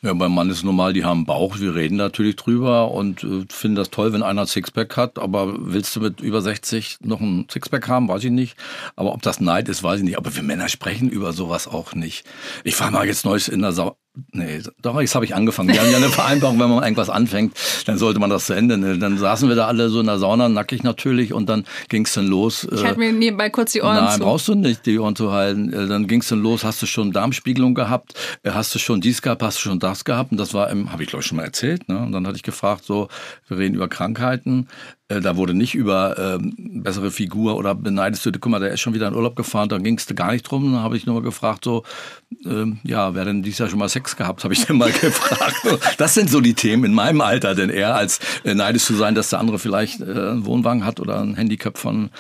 Ja, 0.01 0.15
beim 0.15 0.33
Mann 0.33 0.49
ist 0.49 0.63
normal, 0.63 0.93
die 0.93 1.05
haben 1.05 1.27
Bauch, 1.27 1.59
wir 1.59 1.75
reden 1.75 1.97
natürlich 1.97 2.37
drüber 2.37 2.93
und 2.93 3.25
äh, 3.25 3.45
finden 3.49 3.75
das 3.75 3.91
toll, 3.91 4.13
wenn 4.13 4.23
einer 4.23 4.43
ein 4.43 4.47
Sixpack 4.47 4.97
hat, 4.97 5.19
aber 5.19 5.57
willst 5.59 5.97
du 5.97 6.01
mit 6.01 6.21
über 6.21 6.41
60 6.41 6.99
noch 7.01 7.21
ein 7.21 7.49
Sixpack 7.51 7.89
haben, 7.89 8.07
weiß 8.07 8.23
ich 8.23 8.31
nicht. 8.31 8.57
Aber 8.95 9.13
ob 9.13 9.23
das 9.23 9.41
Neid 9.41 9.69
ist, 9.69 9.83
weiß 9.83 9.99
ich 9.99 10.05
nicht. 10.05 10.17
Aber 10.17 10.37
wir 10.37 10.45
Männer 10.45 10.69
sprechen 10.69 11.11
über 11.11 11.33
sowas 11.33 11.67
auch 11.67 11.95
nicht. 11.97 12.25
Ich 12.63 12.79
war 12.79 12.93
mal 12.93 13.09
jetzt 13.09 13.25
neues 13.25 13.49
in 13.49 13.61
der 13.61 13.73
Sau 13.73 13.97
Nee, 14.33 14.63
doch, 14.83 15.01
jetzt 15.01 15.15
habe 15.15 15.25
ich 15.25 15.35
angefangen. 15.35 15.73
Wir 15.73 15.81
haben 15.81 15.91
ja 15.91 15.97
eine 15.99 16.09
Vereinbarung, 16.09 16.59
wenn 16.59 16.69
man 16.69 16.83
irgendwas 16.83 17.11
anfängt, 17.11 17.55
dann 17.87 17.99
sollte 17.99 18.19
man 18.19 18.31
das 18.31 18.47
zu 18.47 18.53
Ende. 18.53 18.77
Ne? 18.77 18.99
Dann 18.99 19.19
saßen 19.19 19.49
wir 19.49 19.57
da 19.57 19.67
alle 19.67 19.91
so 19.91 20.01
in 20.01 20.07
der 20.07 20.19
Sauna, 20.19 20.49
nackig 20.49 20.83
natürlich, 20.83 21.33
und 21.33 21.49
dann 21.49 21.65
ging 21.89 22.05
es 22.05 22.15
dann 22.15 22.27
los. 22.27 22.67
Ich 22.73 22.85
halte 22.85 22.99
mir 22.99 23.13
nebenbei 23.13 23.51
kurz 23.51 23.73
die 23.73 23.83
Ohren 23.83 23.97
Nein, 23.97 24.19
zu. 24.19 24.21
brauchst 24.21 24.49
du 24.49 24.55
nicht, 24.55 24.87
die 24.87 24.99
Ohren 24.99 25.15
zu 25.15 25.33
halten. 25.33 25.73
Äh, 25.73 25.87
dann 25.87 26.07
ging 26.07 26.21
es 26.21 26.29
dann 26.29 26.43
los, 26.43 26.65
hast 26.65 26.83
du 26.83 26.87
schon 26.87 27.13
Darmspiegelung 27.13 27.75
gehabt, 27.75 28.15
äh, 28.43 28.51
hast 28.51 28.75
du 28.75 28.79
schon 28.79 29.01
dies 29.01 29.23
gehabt, 29.23 29.43
hast 29.43 29.59
du 29.59 29.63
schon 29.63 29.79
das 29.79 30.05
gehabt. 30.05 30.33
Und 30.33 30.39
das 30.39 30.55
war, 30.55 30.69
habe 30.69 31.03
ich 31.03 31.09
glaube 31.09 31.23
ich 31.23 31.27
schon 31.27 31.37
mal 31.37 31.45
erzählt. 31.45 31.89
Ne? 31.89 31.99
Und 31.99 32.13
dann 32.13 32.27
hatte 32.27 32.37
ich 32.37 32.43
gefragt, 32.43 32.85
so, 32.85 33.09
wir 33.47 33.59
reden 33.59 33.75
über 33.75 33.89
Krankheiten. 33.89 34.69
Äh, 35.09 35.21
da 35.21 35.37
wurde 35.37 35.55
nicht 35.55 35.75
über 35.75 36.19
ähm, 36.19 36.55
bessere 36.83 37.11
Figur 37.11 37.57
oder 37.57 37.75
beneidest 37.75 38.27
du, 38.27 38.33
guck 38.33 38.53
mal, 38.53 38.61
der 38.61 38.73
ist 38.73 38.81
schon 38.81 38.95
wieder 38.95 39.09
in 39.09 39.15
Urlaub 39.15 39.37
gefahren, 39.37 39.69
da 39.69 39.79
ging 39.79 39.97
es 39.97 40.07
gar 40.15 40.33
nicht 40.33 40.43
drum. 40.43 40.73
Dann 40.73 40.83
habe 40.83 40.97
ich 40.97 41.07
nur 41.07 41.17
mal 41.17 41.23
gefragt, 41.23 41.65
so, 41.65 41.83
ähm, 42.45 42.79
ja, 42.83 43.15
wer 43.15 43.25
denn 43.25 43.43
dieses 43.43 43.59
Jahr 43.59 43.71
schon 43.71 43.79
mal 43.79 43.89
Sex 43.89 44.17
gehabt, 44.17 44.45
habe 44.45 44.53
ich 44.53 44.67
dann 44.67 44.77
mal 44.77 44.93
gefragt. 45.01 45.57
Das 45.97 46.15
sind 46.15 46.29
so 46.29 46.41
die 46.41 46.55
Themen 46.55 46.85
in 46.85 46.95
meinem 46.95 47.23
Alter, 47.23 47.55
denn 47.55 47.71
eher 47.71 47.95
als 47.95 48.21
äh, 48.45 48.55
neidisch 48.55 48.85
zu 48.85 48.95
sein, 48.95 49.15
dass 49.15 49.31
der 49.31 49.41
andere 49.41 49.59
vielleicht 49.59 50.01
äh, 50.01 50.05
einen 50.05 50.45
Wohnwagen 50.45 50.85
hat 50.85 51.01
oder 51.01 51.21
ein 51.21 51.37
Handicap 51.37 51.79
von 51.79 52.11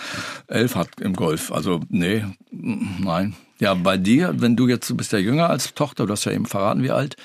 elf 0.46 0.75
hat 0.75 0.88
im 1.00 1.14
Golf. 1.14 1.52
Also, 1.52 1.81
nee, 1.90 2.25
nein. 2.50 3.35
Ja, 3.61 3.75
bei 3.75 3.96
dir, 3.96 4.35
wenn 4.38 4.56
du 4.56 4.69
jetzt, 4.69 4.88
du 4.88 4.96
bist 4.96 5.12
ja 5.12 5.19
jünger 5.19 5.50
als 5.50 5.75
Tochter, 5.75 6.06
du 6.06 6.12
hast 6.12 6.25
ja 6.25 6.32
eben 6.32 6.46
verraten, 6.46 6.82
wie 6.82 6.93
alt. 6.93 7.17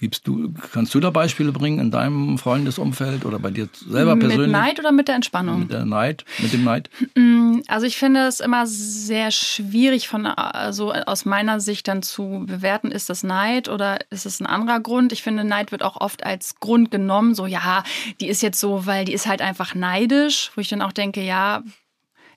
Gibst 0.00 0.26
du, 0.26 0.54
kannst 0.72 0.94
du 0.94 1.00
da 1.00 1.10
Beispiele 1.10 1.52
bringen 1.52 1.78
in 1.78 1.90
deinem 1.90 2.38
Freundesumfeld 2.38 3.26
oder 3.26 3.38
bei 3.38 3.50
dir 3.50 3.68
selber 3.86 4.16
persönlich? 4.16 4.46
Mit 4.46 4.50
Neid 4.50 4.78
oder 4.78 4.92
mit 4.92 5.08
der 5.08 5.16
Entspannung? 5.16 5.60
Mit 5.60 5.72
der 5.72 5.84
Neid, 5.84 6.24
mit 6.38 6.54
dem 6.54 6.64
Neid? 6.64 6.88
Mm, 7.16 7.58
also 7.68 7.84
ich 7.84 7.98
finde 7.98 8.20
es 8.20 8.40
immer 8.40 8.66
sehr 8.66 9.30
schwierig 9.30 10.08
von 10.08 10.24
also 10.24 10.94
aus 10.94 11.26
meiner 11.26 11.60
Sicht 11.60 11.86
dann 11.86 12.00
zu 12.00 12.44
bewerten, 12.46 12.90
ist 12.90 13.10
das 13.10 13.22
Neid 13.22 13.68
oder 13.68 13.98
ist 14.08 14.24
es 14.24 14.40
ein 14.40 14.46
anderer 14.46 14.80
Grund? 14.80 15.12
Ich 15.12 15.22
finde, 15.22 15.44
Neid 15.44 15.70
wird 15.70 15.82
auch 15.82 16.00
oft 16.00 16.24
als 16.24 16.54
Grund 16.60 16.90
genommen, 16.90 17.34
so 17.34 17.44
ja, 17.44 17.84
die 18.22 18.28
ist 18.28 18.40
jetzt 18.40 18.58
so, 18.58 18.86
weil 18.86 19.04
die 19.04 19.12
ist 19.12 19.26
halt 19.26 19.42
einfach 19.42 19.74
neidisch, 19.74 20.50
wo 20.54 20.62
ich 20.62 20.68
dann 20.68 20.80
auch 20.80 20.92
denke, 20.92 21.22
ja, 21.22 21.62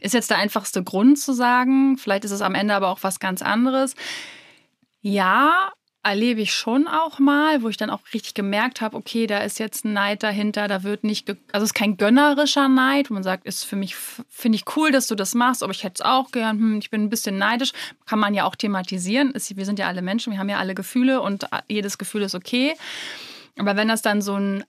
ist 0.01 0.13
jetzt 0.13 0.29
der 0.29 0.37
einfachste 0.37 0.83
Grund 0.83 1.17
zu 1.17 1.31
sagen, 1.31 1.97
vielleicht 1.97 2.25
ist 2.25 2.31
es 2.31 2.41
am 2.41 2.55
Ende 2.55 2.73
aber 2.73 2.89
auch 2.89 3.03
was 3.03 3.21
ganz 3.21 3.41
anderes. 3.41 3.95
Ja, 4.99 5.71
erlebe 6.03 6.41
ich 6.41 6.53
schon 6.53 6.87
auch 6.87 7.17
mal, 7.17 7.63
wo 7.63 7.69
ich 7.69 7.77
dann 7.77 7.89
auch 7.89 8.01
richtig 8.13 8.33
gemerkt 8.33 8.81
habe, 8.81 8.97
okay, 8.97 9.25
da 9.25 9.39
ist 9.39 9.57
jetzt 9.57 9.85
ein 9.85 9.93
Neid 9.93 10.21
dahinter, 10.21 10.67
da 10.67 10.83
wird 10.83 11.03
nicht, 11.03 11.29
also 11.29 11.63
es 11.63 11.71
ist 11.71 11.73
kein 11.73 11.95
gönnerischer 11.95 12.67
Neid, 12.67 13.09
wo 13.09 13.13
man 13.13 13.23
sagt, 13.23 13.45
ist 13.45 13.63
für 13.63 13.77
mich, 13.77 13.95
finde 13.95 14.57
ich 14.57 14.65
cool, 14.75 14.91
dass 14.91 15.07
du 15.07 15.15
das 15.15 15.33
machst, 15.33 15.63
aber 15.63 15.71
ich 15.71 15.83
hätte 15.83 16.03
es 16.03 16.05
auch 16.05 16.31
gern, 16.31 16.59
hm, 16.59 16.79
ich 16.79 16.89
bin 16.89 17.03
ein 17.03 17.09
bisschen 17.09 17.37
neidisch, 17.37 17.71
kann 18.05 18.19
man 18.19 18.33
ja 18.33 18.43
auch 18.43 18.55
thematisieren, 18.55 19.31
ist, 19.31 19.55
wir 19.55 19.65
sind 19.65 19.79
ja 19.79 19.87
alle 19.87 20.01
Menschen, 20.01 20.31
wir 20.33 20.39
haben 20.39 20.49
ja 20.49 20.59
alle 20.59 20.75
Gefühle 20.75 21.21
und 21.21 21.47
jedes 21.67 21.97
Gefühl 21.97 22.23
ist 22.23 22.35
okay. 22.35 22.75
Aber 23.57 23.75
wenn 23.75 23.87
das 23.87 24.01
dann 24.01 24.21
so 24.21 24.35
ein 24.35 24.63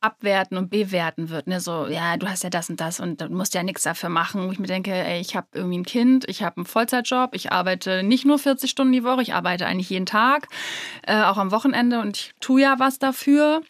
abwerten 0.00 0.56
und 0.56 0.70
bewerten 0.70 1.30
wird. 1.30 1.46
Ne? 1.46 1.60
So, 1.60 1.86
ja, 1.86 2.16
du 2.16 2.28
hast 2.28 2.44
ja 2.44 2.50
das 2.50 2.70
und 2.70 2.80
das 2.80 3.00
und 3.00 3.20
du 3.20 3.28
musst 3.28 3.54
ja 3.54 3.62
nichts 3.62 3.82
dafür 3.82 4.08
machen. 4.08 4.46
Wo 4.46 4.52
ich 4.52 4.58
mir 4.58 4.66
denke, 4.66 4.92
ey, 4.92 5.20
ich 5.20 5.36
habe 5.36 5.48
irgendwie 5.52 5.78
ein 5.78 5.84
Kind, 5.84 6.28
ich 6.28 6.42
habe 6.42 6.58
einen 6.58 6.66
Vollzeitjob, 6.66 7.34
ich 7.34 7.52
arbeite 7.52 8.02
nicht 8.02 8.24
nur 8.24 8.38
40 8.38 8.70
Stunden 8.70 8.92
die 8.92 9.04
Woche, 9.04 9.22
ich 9.22 9.34
arbeite 9.34 9.66
eigentlich 9.66 9.90
jeden 9.90 10.06
Tag, 10.06 10.48
äh, 11.06 11.22
auch 11.22 11.38
am 11.38 11.50
Wochenende 11.50 12.00
und 12.00 12.16
ich 12.16 12.34
tue 12.40 12.62
ja 12.62 12.78
was 12.78 12.98
dafür. 12.98 13.62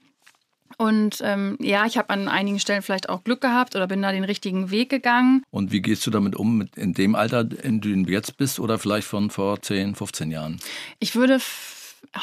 Und 0.78 1.22
ähm, 1.24 1.56
ja, 1.60 1.86
ich 1.86 1.96
habe 1.96 2.10
an 2.10 2.28
einigen 2.28 2.58
Stellen 2.58 2.82
vielleicht 2.82 3.08
auch 3.08 3.24
Glück 3.24 3.40
gehabt 3.40 3.76
oder 3.76 3.86
bin 3.86 4.02
da 4.02 4.12
den 4.12 4.24
richtigen 4.24 4.70
Weg 4.70 4.90
gegangen. 4.90 5.42
Und 5.50 5.72
wie 5.72 5.80
gehst 5.80 6.06
du 6.06 6.10
damit 6.10 6.36
um, 6.36 6.58
mit 6.58 6.76
in 6.76 6.92
dem 6.92 7.14
Alter, 7.14 7.48
in 7.62 7.80
dem 7.80 8.04
du 8.04 8.12
jetzt 8.12 8.36
bist 8.36 8.60
oder 8.60 8.78
vielleicht 8.78 9.06
von 9.06 9.30
vor 9.30 9.62
10, 9.62 9.94
15 9.94 10.30
Jahren? 10.30 10.58
Ich 10.98 11.14
würde 11.16 11.38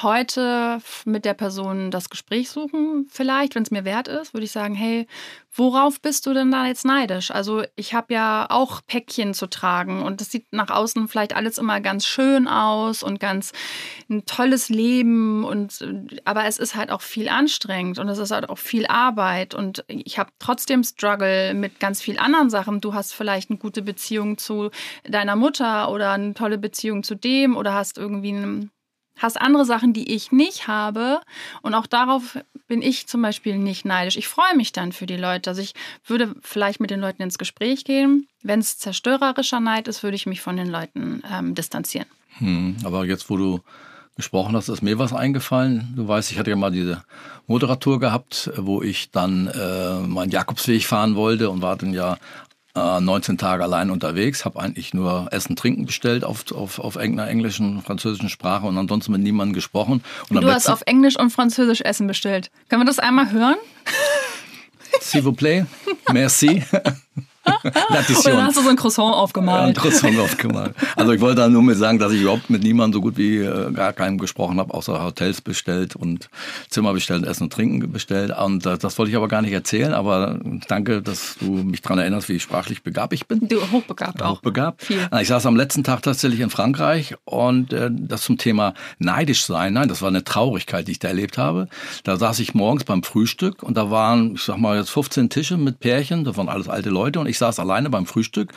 heute 0.02 0.80
mit 1.06 1.26
der 1.26 1.34
Person 1.34 1.92
das 1.92 2.10
Gespräch 2.10 2.50
suchen, 2.50 3.08
vielleicht, 3.10 3.56
wenn 3.56 3.64
es 3.64 3.72
mir 3.72 3.86
wert 3.86 4.08
ist, 4.08 4.34
würde 4.34 4.46
ich 4.46 4.52
sagen, 4.52 4.76
hey, 4.76 5.08
worauf 5.56 6.02
bist 6.02 6.26
du 6.26 6.34
denn 6.34 6.52
da 6.52 6.66
jetzt 6.66 6.86
neidisch? 6.86 7.32
Also 7.32 7.64
ich 7.76 7.94
habe 7.94 8.14
ja 8.14 8.48
auch 8.50 8.82
Päckchen 8.88 9.34
zu 9.34 9.48
tragen 9.48 10.02
und 10.02 10.20
das 10.20 10.32
sieht 10.32 10.52
nach 10.52 10.70
außen 10.70 11.08
vielleicht 11.08 11.36
alles 11.36 11.58
immer 11.58 11.80
ganz 11.80 12.08
schön 12.08 12.48
aus 12.48 13.04
und 13.04 13.20
ganz 13.20 13.52
ein 14.10 14.26
tolles 14.26 14.70
Leben 14.70 15.44
und 15.44 15.86
aber 16.26 16.46
es 16.46 16.58
ist 16.58 16.76
halt 16.76 16.92
auch 16.92 17.02
viel 17.02 17.30
anstrengend 17.30 18.00
und 18.00 18.10
es 18.10 18.18
ist 18.18 18.32
halt 18.32 18.50
auch 18.50 18.58
viel 18.58 18.88
Arbeit 18.88 19.54
und 19.54 19.84
ich 19.88 20.18
habe 20.18 20.32
trotzdem 20.40 20.84
Struggle 20.84 21.54
mit 21.54 21.80
ganz 21.80 22.02
vielen 22.02 22.20
anderen 22.20 22.50
Sachen. 22.50 22.82
Du 22.82 22.94
hast 22.94 23.14
vielleicht 23.14 23.50
eine 23.50 23.60
gute 23.60 23.82
Beziehung 23.84 24.38
zu 24.38 24.72
deiner 25.04 25.36
Mutter 25.36 25.92
oder 25.92 26.12
eine 26.12 26.34
tolle 26.34 26.58
Beziehung 26.58 27.04
zu 27.04 27.16
dem 27.16 27.56
oder 27.56 27.74
hast 27.74 27.98
irgendwie 27.98 28.36
einen 28.36 28.72
hast 29.18 29.40
andere 29.40 29.66
Sachen, 29.66 29.94
die 29.94 30.14
ich 30.14 30.32
nicht 30.32 30.68
habe. 30.68 31.22
Und 31.62 31.74
auch 31.74 31.88
darauf 31.88 32.38
bin 32.68 32.82
ich 32.82 33.08
zum 33.08 33.22
Beispiel 33.22 33.58
nicht 33.58 33.86
neidisch. 33.86 34.18
Ich 34.18 34.28
freue 34.28 34.56
mich 34.56 34.72
dann 34.72 34.92
für 34.92 35.06
die 35.06 35.18
Leute. 35.18 35.50
Also 35.50 35.62
ich 35.62 35.74
würde 36.06 36.36
vielleicht 36.42 36.80
mit 36.80 36.90
den 36.90 37.00
Leuten 37.00 37.22
ins 37.22 37.38
Gespräch 37.38 37.86
gehen. 37.86 38.28
Wenn 38.42 38.60
es 38.60 38.78
zerstörerischer 38.78 39.60
Neid 39.60 39.88
ist, 39.88 40.04
würde 40.04 40.16
ich 40.16 40.26
mich 40.26 40.42
von 40.42 40.58
den 40.58 40.68
Leuten 40.68 41.24
ähm, 41.32 41.56
distanzieren. 41.56 42.08
Hm, 42.40 42.78
aber 42.84 43.06
jetzt, 43.06 43.30
wo 43.30 43.38
du 43.38 43.62
gesprochen 44.16 44.56
hast, 44.56 44.70
ist 44.70 44.82
mir 44.82 45.00
was 45.00 45.14
eingefallen. 45.14 45.94
Du 45.96 46.08
weißt, 46.08 46.32
ich 46.32 46.38
hatte 46.38 46.52
ja 46.52 46.56
mal 46.56 46.72
diese 46.72 47.04
Motorradtour 47.48 48.00
gehabt, 48.00 48.52
wo 48.58 48.82
ich 48.82 49.12
dann 49.12 49.48
äh, 49.48 50.00
meinen 50.00 50.32
Jakobsweg 50.32 50.86
fahren 50.86 51.16
wollte 51.16 51.50
und 51.50 51.62
war 51.62 51.76
dann 51.76 51.94
ja 51.94 52.18
äh, 52.76 53.00
19 53.00 53.38
Tage 53.38 53.64
allein 53.64 53.90
unterwegs, 53.90 54.46
habe 54.46 54.60
eigentlich 54.60 54.94
nur 54.94 55.28
Essen, 55.32 55.56
Trinken 55.56 55.86
bestellt 55.86 56.24
auf, 56.24 56.52
auf, 56.52 56.80
auf 56.80 56.98
einer 56.98 57.28
englischen, 57.28 57.82
französischen 57.82 58.30
Sprache 58.30 58.66
und 58.66 58.78
ansonsten 58.78 59.12
mit 59.12 59.22
niemandem 59.22 59.54
gesprochen. 59.54 60.04
Und 60.30 60.42
du 60.42 60.52
hast 60.52 60.70
auf 60.70 60.84
Englisch 60.86 61.18
und 61.18 61.30
Französisch 61.30 61.82
Essen 61.82 62.08
bestellt. 62.08 62.52
Können 62.70 62.82
wir 62.82 62.88
das 62.88 63.00
einmal 63.00 63.32
hören? 63.32 63.58
S'il 65.02 65.24
vous 65.24 65.36
plaît, 65.36 65.66
merci. 66.12 66.64
Und 67.64 68.26
dann 68.26 68.46
hast 68.46 68.58
du 68.58 68.62
so 68.62 68.70
ein 68.70 68.76
Croissant 68.76 69.14
aufgemalt. 69.14 69.62
Ja, 69.62 69.68
ein 69.68 69.74
Croissant 69.74 70.18
aufgemalt. 70.20 70.74
Also 70.96 71.12
ich 71.12 71.22
wollte 71.22 71.42
da 71.42 71.50
nur 71.50 71.64
mit 71.64 71.78
sagen, 71.78 72.00
dass 72.00 72.12
ich 72.12 72.22
überhaupt 72.22 72.50
mit 72.50 72.64
niemandem 72.64 72.94
so 72.94 73.02
gut 73.02 73.18
wie 73.18 73.38
äh, 73.38 73.72
gar 73.72 73.94
keinem 73.94 74.18
gesprochen 74.18 74.60
habe, 74.60 74.74
außer 74.74 75.04
Hotels 75.04 75.42
bestellt 75.42 75.96
und 75.96 76.30
Zimmer 76.70 76.94
bestellt, 76.94 77.26
Essen 77.26 77.44
und 77.44 77.54
Trinken 77.54 77.92
bestellt. 77.92 78.34
Und 78.38 78.66
äh, 78.66 78.78
das 78.78 78.98
wollte 78.98 79.12
ich 79.12 79.18
aber 79.18 79.28
gar 79.28 79.42
nicht 79.42 79.54
erzählen. 79.54 79.94
Aber 79.94 80.40
danke, 80.68 81.02
dass 81.02 81.36
du 81.40 81.52
mich 81.52 81.82
daran 81.82 82.00
erinnerst, 82.00 82.30
wie 82.30 82.40
sprachlich 82.40 82.84
begabt 82.84 83.14
ich 83.14 83.28
bin. 83.28 83.48
Du 83.48 83.60
hochbegabt 83.72 84.22
auch. 84.22 84.38
Hochbegabt. 84.38 84.84
Viel. 84.84 85.10
Ich 85.22 85.28
saß 85.28 85.46
am 85.46 85.56
letzten 85.56 85.84
Tag 85.84 86.02
tatsächlich 86.02 86.40
in 86.40 86.50
Frankreich 86.50 87.16
und 87.26 87.74
äh, 87.74 87.90
das 87.92 88.24
zum 88.24 88.38
Thema 88.38 88.74
neidisch 89.00 89.46
sein. 89.46 89.74
Nein, 89.74 89.90
das 89.90 90.02
war 90.02 90.10
eine 90.10 90.24
Traurigkeit, 90.24 90.88
die 90.88 90.94
ich 90.94 91.00
da 91.00 91.10
erlebt 91.10 91.38
habe. 91.38 91.68
Da 92.04 92.18
saß 92.18 92.40
ich 92.40 92.54
morgens 92.54 92.84
beim 92.84 93.04
Frühstück 93.04 93.64
und 93.64 93.76
da 93.76 93.92
waren, 93.92 94.36
ich 94.36 94.44
sag 94.44 94.58
mal 94.58 94.78
jetzt 94.78 94.90
15 94.92 95.30
Tische 95.30 95.58
mit 95.58 95.80
Pärchen. 95.80 96.24
Das 96.24 96.38
waren 96.38 96.50
alles 96.50 96.70
alte 96.70 96.90
Leute 96.90 97.20
und 97.20 97.28
ich 97.28 97.33
saß 97.38 97.60
alleine 97.60 97.90
beim 97.90 98.06
Frühstück 98.06 98.54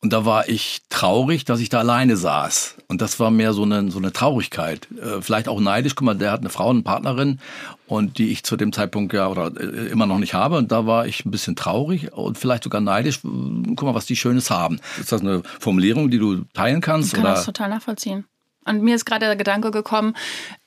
und 0.00 0.12
da 0.12 0.24
war 0.24 0.48
ich 0.48 0.82
traurig, 0.90 1.44
dass 1.44 1.58
ich 1.58 1.70
da 1.70 1.80
alleine 1.80 2.16
saß. 2.16 2.76
Und 2.86 3.02
das 3.02 3.18
war 3.18 3.32
mehr 3.32 3.52
so 3.52 3.64
eine, 3.64 3.90
so 3.90 3.98
eine 3.98 4.12
Traurigkeit. 4.12 4.86
Äh, 4.92 5.20
vielleicht 5.22 5.48
auch 5.48 5.58
neidisch. 5.58 5.96
Guck 5.96 6.06
mal, 6.06 6.14
der 6.14 6.30
hat 6.30 6.40
eine 6.40 6.50
Frau, 6.50 6.70
eine 6.70 6.82
Partnerin, 6.82 7.40
und 7.88 8.18
die 8.18 8.30
ich 8.30 8.44
zu 8.44 8.56
dem 8.56 8.72
Zeitpunkt 8.72 9.12
ja 9.12 9.26
oder 9.26 9.50
äh, 9.60 9.88
immer 9.88 10.06
noch 10.06 10.18
nicht 10.18 10.34
habe. 10.34 10.56
Und 10.56 10.70
da 10.70 10.86
war 10.86 11.06
ich 11.06 11.24
ein 11.24 11.32
bisschen 11.32 11.56
traurig 11.56 12.12
und 12.12 12.38
vielleicht 12.38 12.62
sogar 12.62 12.80
neidisch. 12.80 13.20
Guck 13.22 13.82
mal, 13.82 13.94
was 13.94 14.06
die 14.06 14.14
Schönes 14.14 14.50
haben. 14.50 14.78
Ist 15.00 15.10
das 15.10 15.20
eine 15.20 15.42
Formulierung, 15.58 16.10
die 16.10 16.18
du 16.18 16.44
teilen 16.54 16.80
kannst? 16.80 17.08
Ich 17.08 17.14
kann 17.14 17.24
oder? 17.24 17.34
das 17.34 17.44
total 17.44 17.68
nachvollziehen. 17.68 18.24
Und 18.64 18.82
mir 18.82 18.94
ist 18.94 19.04
gerade 19.04 19.26
der 19.26 19.34
Gedanke 19.34 19.72
gekommen, 19.72 20.14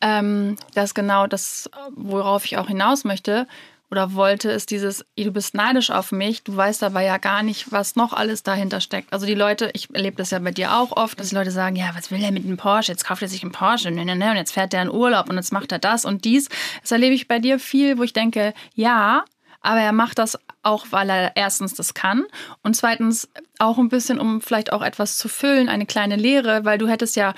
ähm, 0.02 0.58
dass 0.74 0.94
genau 0.94 1.28
das, 1.28 1.70
worauf 1.96 2.46
ich 2.46 2.58
auch 2.58 2.68
hinaus 2.68 3.06
möchte, 3.06 3.48
oder 3.92 4.14
wollte, 4.14 4.50
ist 4.50 4.72
dieses, 4.72 5.06
du 5.18 5.32
bist 5.32 5.54
neidisch 5.54 5.92
auf 5.92 6.14
mich, 6.14 6.44
du 6.44 6.56
weißt 6.56 6.82
aber 6.84 7.02
ja 7.02 7.18
gar 7.18 7.44
nicht, 7.44 7.72
was 7.74 7.98
noch 7.98 8.14
alles 8.14 8.42
dahinter 8.42 8.80
steckt. 8.80 9.12
Also 9.12 9.26
die 9.26 9.36
Leute, 9.36 9.70
ich 9.74 9.94
erlebe 9.94 10.16
das 10.16 10.32
ja 10.32 10.40
bei 10.40 10.52
dir 10.52 10.74
auch 10.78 10.96
oft, 10.96 11.20
dass 11.20 11.30
die 11.30 11.36
Leute 11.36 11.52
sagen, 11.52 11.76
ja, 11.76 11.92
was 11.94 12.10
will 12.10 12.24
er 12.24 12.32
mit 12.32 12.46
einem 12.46 12.56
Porsche? 12.56 12.94
Jetzt 12.94 13.06
kauft 13.06 13.22
er 13.22 13.28
sich 13.28 13.44
einen 13.44 13.52
Porsche 13.52 13.92
ne, 13.92 14.06
ne, 14.06 14.16
ne, 14.16 14.32
und 14.32 14.38
jetzt 14.38 14.54
fährt 14.54 14.74
er 14.74 14.82
in 14.82 14.90
Urlaub 14.90 15.30
und 15.30 15.36
jetzt 15.36 15.52
macht 15.52 15.74
er 15.74 15.80
das 15.80 16.06
und 16.06 16.24
dies. 16.24 16.48
Das 16.82 16.92
erlebe 16.92 17.14
ich 17.14 17.28
bei 17.28 17.40
dir 17.40 17.60
viel, 17.60 17.98
wo 17.98 18.04
ich 18.04 18.14
denke, 18.14 18.54
ja, 18.74 19.26
aber 19.62 19.82
er 19.82 19.92
macht 19.92 20.18
das 20.18 20.40
auch, 20.64 20.88
weil 20.92 21.10
er 21.10 21.36
erstens 21.36 21.74
das 21.74 21.94
kann 21.94 22.24
und 22.64 22.76
zweitens 22.76 23.30
auch 23.60 23.78
ein 23.78 23.90
bisschen, 23.90 24.20
um 24.20 24.42
vielleicht 24.42 24.74
auch 24.74 24.82
etwas 24.82 25.18
zu 25.18 25.28
füllen, 25.28 25.70
eine 25.70 25.86
kleine 25.86 26.16
Lehre, 26.16 26.66
weil 26.66 26.78
du 26.78 26.88
hättest 26.88 27.16
ja 27.16 27.34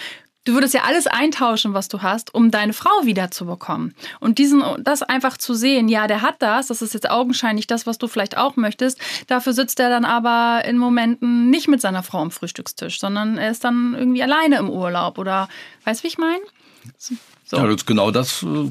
Du 0.46 0.54
würdest 0.54 0.74
ja 0.74 0.82
alles 0.84 1.08
eintauschen, 1.08 1.74
was 1.74 1.88
du 1.88 2.02
hast, 2.02 2.34
um 2.34 2.52
deine 2.52 2.74
Frau 2.74 2.92
wiederzubekommen. 3.04 3.96
Und 4.20 4.40
diesen, 4.40 4.62
das 4.80 5.02
einfach 5.02 5.38
zu 5.38 5.54
sehen, 5.54 5.88
ja, 5.88 6.08
der 6.08 6.22
hat 6.22 6.42
das, 6.42 6.68
das 6.68 6.82
ist 6.82 6.94
jetzt 6.94 7.10
augenscheinlich 7.10 7.66
das, 7.66 7.88
was 7.88 7.98
du 7.98 8.08
vielleicht 8.08 8.38
auch 8.38 8.58
möchtest. 8.58 9.00
Dafür 9.28 9.54
sitzt 9.54 9.80
er 9.80 9.90
dann 9.90 10.04
aber 10.04 10.66
in 10.66 10.78
Momenten 10.78 11.50
nicht 11.50 11.70
mit 11.70 11.80
seiner 11.80 12.04
Frau 12.04 12.20
am 12.20 12.32
Frühstückstisch, 12.32 13.00
sondern 13.00 13.38
er 13.38 13.52
ist 13.52 13.64
dann 13.64 13.96
irgendwie 13.98 14.22
alleine 14.22 14.58
im 14.58 14.70
Urlaub 14.70 15.18
oder, 15.18 15.48
weißt 15.86 16.02
du, 16.02 16.04
wie 16.04 16.10
ich 16.10 16.18
meine? 16.18 16.42
So. 16.98 17.16
Ja, 17.58 17.64
das 17.66 17.76
ist 17.76 17.86
genau 17.86 18.12
das. 18.12 18.44
Äh, 18.44 18.70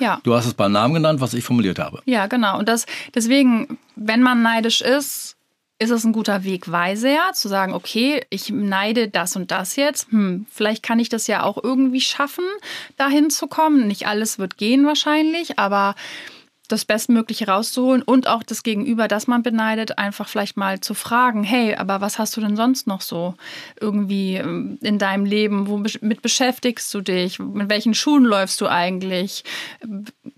ja. 0.00 0.20
Du 0.24 0.34
hast 0.34 0.46
es 0.46 0.54
beim 0.54 0.72
Namen 0.72 0.94
genannt, 0.94 1.20
was 1.20 1.34
ich 1.34 1.44
formuliert 1.44 1.78
habe. 1.78 2.02
Ja, 2.06 2.26
genau. 2.26 2.58
Und 2.58 2.68
das, 2.68 2.86
deswegen, 3.14 3.78
wenn 3.94 4.22
man 4.22 4.42
neidisch 4.42 4.80
ist, 4.80 5.36
ist 5.78 5.90
es 5.90 6.04
ein 6.04 6.12
guter 6.12 6.44
Wegweiser, 6.44 7.32
zu 7.32 7.48
sagen, 7.48 7.72
okay, 7.74 8.24
ich 8.30 8.50
neide 8.50 9.08
das 9.08 9.36
und 9.36 9.50
das 9.50 9.76
jetzt. 9.76 10.10
Hm, 10.10 10.46
vielleicht 10.50 10.82
kann 10.82 11.00
ich 11.00 11.08
das 11.08 11.26
ja 11.26 11.42
auch 11.42 11.62
irgendwie 11.62 12.00
schaffen, 12.00 12.44
dahin 12.96 13.30
zu 13.30 13.48
kommen. 13.48 13.88
Nicht 13.88 14.06
alles 14.06 14.38
wird 14.38 14.56
gehen 14.56 14.86
wahrscheinlich, 14.86 15.58
aber 15.58 15.94
das 16.68 16.86
Bestmögliche 16.86 17.46
rauszuholen 17.46 18.02
und 18.02 18.26
auch 18.26 18.42
das 18.42 18.62
Gegenüber, 18.62 19.06
das 19.06 19.26
man 19.26 19.42
beneidet, 19.42 19.98
einfach 19.98 20.28
vielleicht 20.28 20.56
mal 20.56 20.80
zu 20.80 20.94
fragen, 20.94 21.44
hey, 21.44 21.74
aber 21.74 22.00
was 22.00 22.18
hast 22.18 22.36
du 22.36 22.40
denn 22.40 22.56
sonst 22.56 22.86
noch 22.86 23.02
so 23.02 23.34
irgendwie 23.80 24.36
ähm, 24.36 24.78
in 24.80 24.98
deinem 24.98 25.26
Leben? 25.26 25.68
Womit 25.68 26.22
beschäftigst 26.22 26.92
du 26.94 27.02
dich? 27.02 27.38
Mit 27.38 27.68
welchen 27.68 27.94
Schuhen 27.94 28.24
läufst 28.24 28.60
du 28.60 28.66
eigentlich? 28.66 29.44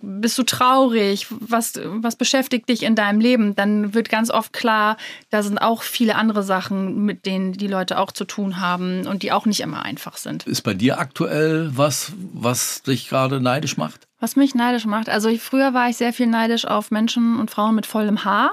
Bist 0.00 0.36
du 0.38 0.42
traurig? 0.42 1.26
Was, 1.30 1.74
was 1.84 2.16
beschäftigt 2.16 2.68
dich 2.68 2.82
in 2.82 2.96
deinem 2.96 3.20
Leben? 3.20 3.54
Dann 3.54 3.94
wird 3.94 4.08
ganz 4.08 4.30
oft 4.30 4.52
klar, 4.52 4.96
da 5.30 5.44
sind 5.44 5.58
auch 5.58 5.82
viele 5.82 6.16
andere 6.16 6.42
Sachen, 6.42 7.04
mit 7.04 7.24
denen 7.24 7.52
die 7.52 7.68
Leute 7.68 7.98
auch 7.98 8.10
zu 8.10 8.24
tun 8.24 8.60
haben 8.60 9.06
und 9.06 9.22
die 9.22 9.30
auch 9.30 9.46
nicht 9.46 9.60
immer 9.60 9.84
einfach 9.84 10.16
sind. 10.16 10.44
Ist 10.46 10.62
bei 10.62 10.74
dir 10.74 10.98
aktuell 10.98 11.70
was, 11.74 12.12
was 12.32 12.82
dich 12.82 13.08
gerade 13.08 13.40
neidisch 13.40 13.76
macht? 13.76 14.08
Was 14.26 14.34
mich 14.34 14.56
neidisch 14.56 14.86
macht, 14.86 15.08
also 15.08 15.28
ich, 15.28 15.40
früher 15.40 15.72
war 15.72 15.88
ich 15.88 15.98
sehr 15.98 16.12
viel 16.12 16.26
neidisch 16.26 16.64
auf 16.64 16.90
Menschen 16.90 17.38
und 17.38 17.48
Frauen 17.48 17.76
mit 17.76 17.86
vollem 17.86 18.24
Haar. 18.24 18.50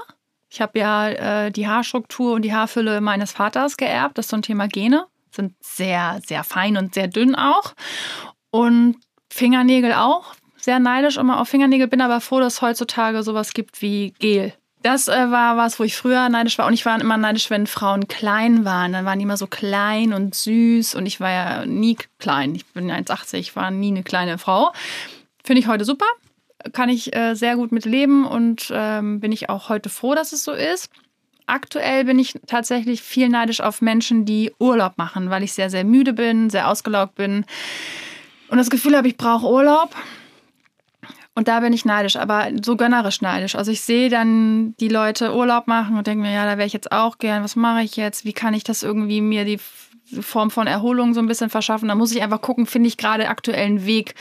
Ich 0.48 0.60
habe 0.60 0.78
ja 0.78 1.08
äh, 1.08 1.50
die 1.50 1.66
Haarstruktur 1.66 2.34
und 2.34 2.42
die 2.42 2.54
Haarfülle 2.54 3.00
meines 3.00 3.32
Vaters 3.32 3.76
geerbt. 3.76 4.16
Das 4.16 4.26
ist 4.26 4.30
so 4.30 4.36
ein 4.36 4.42
Thema 4.42 4.68
Gene. 4.68 5.06
Sind 5.32 5.52
sehr, 5.60 6.20
sehr 6.24 6.44
fein 6.44 6.76
und 6.76 6.94
sehr 6.94 7.08
dünn 7.08 7.34
auch. 7.34 7.74
Und 8.52 8.98
Fingernägel 9.32 9.94
auch. 9.94 10.36
Sehr 10.58 10.78
neidisch 10.78 11.16
immer 11.16 11.40
auf 11.40 11.48
Fingernägel, 11.48 11.88
bin 11.88 12.02
aber 12.02 12.20
froh, 12.20 12.38
dass 12.38 12.52
es 12.52 12.62
heutzutage 12.62 13.24
sowas 13.24 13.52
gibt 13.52 13.82
wie 13.82 14.14
Gel. 14.20 14.52
Das 14.84 15.08
äh, 15.08 15.30
war 15.32 15.56
was, 15.56 15.80
wo 15.80 15.82
ich 15.82 15.96
früher 15.96 16.28
neidisch 16.28 16.56
war. 16.56 16.68
Und 16.68 16.74
ich 16.74 16.86
war 16.86 17.00
immer 17.00 17.16
neidisch, 17.16 17.50
wenn 17.50 17.66
Frauen 17.66 18.06
klein 18.06 18.64
waren. 18.64 18.92
Dann 18.92 19.06
waren 19.06 19.18
die 19.18 19.24
immer 19.24 19.36
so 19.36 19.48
klein 19.48 20.12
und 20.12 20.36
süß. 20.36 20.94
Und 20.94 21.06
ich 21.06 21.18
war 21.18 21.30
ja 21.30 21.66
nie 21.66 21.98
klein. 22.20 22.54
Ich 22.54 22.64
bin 22.64 22.92
1,80, 22.92 23.56
war 23.56 23.72
nie 23.72 23.88
eine 23.88 24.04
kleine 24.04 24.38
Frau. 24.38 24.70
Finde 25.44 25.60
ich 25.60 25.68
heute 25.68 25.84
super. 25.84 26.06
Kann 26.72 26.88
ich 26.88 27.14
äh, 27.14 27.34
sehr 27.34 27.56
gut 27.56 27.70
mit 27.70 27.84
leben 27.84 28.24
und 28.24 28.72
ähm, 28.74 29.20
bin 29.20 29.30
ich 29.30 29.50
auch 29.50 29.68
heute 29.68 29.90
froh, 29.90 30.14
dass 30.14 30.32
es 30.32 30.42
so 30.42 30.52
ist. 30.52 30.90
Aktuell 31.46 32.06
bin 32.06 32.18
ich 32.18 32.32
tatsächlich 32.46 33.02
viel 33.02 33.28
neidisch 33.28 33.60
auf 33.60 33.82
Menschen, 33.82 34.24
die 34.24 34.50
Urlaub 34.58 34.96
machen, 34.96 35.28
weil 35.28 35.42
ich 35.42 35.52
sehr, 35.52 35.68
sehr 35.68 35.84
müde 35.84 36.14
bin, 36.14 36.48
sehr 36.48 36.70
ausgelaugt 36.70 37.16
bin 37.16 37.44
und 38.48 38.56
das 38.56 38.70
Gefühl 38.70 38.96
habe, 38.96 39.08
ich 39.08 39.18
brauche 39.18 39.46
Urlaub. 39.46 39.94
Und 41.34 41.48
da 41.48 41.60
bin 41.60 41.72
ich 41.72 41.84
neidisch, 41.84 42.16
aber 42.16 42.48
so 42.62 42.76
gönnerisch 42.76 43.20
neidisch. 43.20 43.56
Also 43.56 43.72
ich 43.72 43.80
sehe 43.80 44.08
dann 44.08 44.74
die 44.78 44.88
Leute 44.88 45.34
Urlaub 45.34 45.66
machen 45.66 45.98
und 45.98 46.06
denke 46.06 46.22
mir, 46.22 46.32
ja, 46.32 46.46
da 46.46 46.56
wäre 46.56 46.66
ich 46.66 46.72
jetzt 46.72 46.92
auch 46.92 47.18
gern. 47.18 47.42
Was 47.42 47.56
mache 47.56 47.82
ich 47.82 47.96
jetzt? 47.96 48.24
Wie 48.24 48.32
kann 48.32 48.54
ich 48.54 48.62
das 48.62 48.84
irgendwie 48.84 49.20
mir 49.20 49.44
die 49.44 49.58
Form 50.20 50.50
von 50.52 50.68
Erholung 50.68 51.12
so 51.12 51.20
ein 51.20 51.26
bisschen 51.26 51.50
verschaffen? 51.50 51.88
Da 51.88 51.96
muss 51.96 52.14
ich 52.14 52.22
einfach 52.22 52.40
gucken, 52.40 52.66
finde 52.66 52.86
ich 52.86 52.96
gerade 52.96 53.28
aktuell 53.28 53.66
einen 53.66 53.84
Weg, 53.84 54.14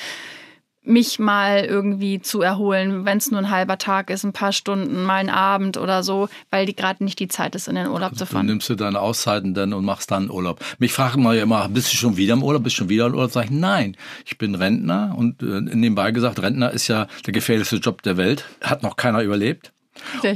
mich 0.84 1.18
mal 1.18 1.64
irgendwie 1.64 2.20
zu 2.22 2.42
erholen, 2.42 3.06
wenn 3.06 3.18
es 3.18 3.32
nur 3.32 3.40
ein 3.40 3.50
halber 3.50 3.78
Tag 3.78 4.10
ist, 4.10 4.24
ein 4.24 4.34
paar 4.34 4.52
Stunden, 4.52 5.04
mal 5.04 5.16
ein 5.16 5.30
Abend 5.30 5.78
oder 5.78 6.04
so, 6.04 6.30
weil 6.52 6.66
die 6.66 6.76
gerade 6.76 7.04
nicht 7.04 7.20
die 7.20 7.28
Zeit 7.28 7.56
ist, 7.56 7.68
in 7.68 7.76
den 7.76 7.88
Urlaub 7.88 8.18
zu 8.18 8.26
fahren. 8.26 8.48
Du 8.48 8.54
nimmst 8.54 8.70
du 8.70 8.76
deine 8.76 9.00
Auszeiten 9.00 9.54
dann 9.54 9.74
und 9.74 9.86
machst 9.86 10.12
dann 10.12 10.30
Urlaub. 10.30 10.60
Mich 10.80 10.92
fragen 10.92 11.24
mal 11.24 11.38
immer, 11.38 11.70
bist 11.70 11.92
du 11.94 11.98
schon 11.98 12.18
wieder 12.18 12.34
im 12.34 12.44
Urlaub? 12.44 12.64
Bist 12.64 12.76
du 12.76 12.80
schon 12.80 12.90
wieder 12.90 13.08
im 13.08 13.14
Urlaub? 13.14 13.32
Sag 13.32 13.46
ich, 13.46 13.52
nein, 13.52 13.96
ich 14.26 14.38
bin 14.38 14.56
Rentner 14.56 15.16
und 15.18 15.42
äh, 15.42 15.62
nebenbei 15.62 16.12
gesagt, 16.12 16.42
Rentner 16.42 16.72
ist 16.72 16.88
ja 16.88 17.08
der 17.26 17.34
gefährlichste 17.34 17.78
Job 17.78 18.02
der 18.02 18.18
Welt. 18.18 18.46
Hat 18.62 18.84
noch 18.84 18.98
keiner 18.98 19.22
überlebt. 19.22 19.72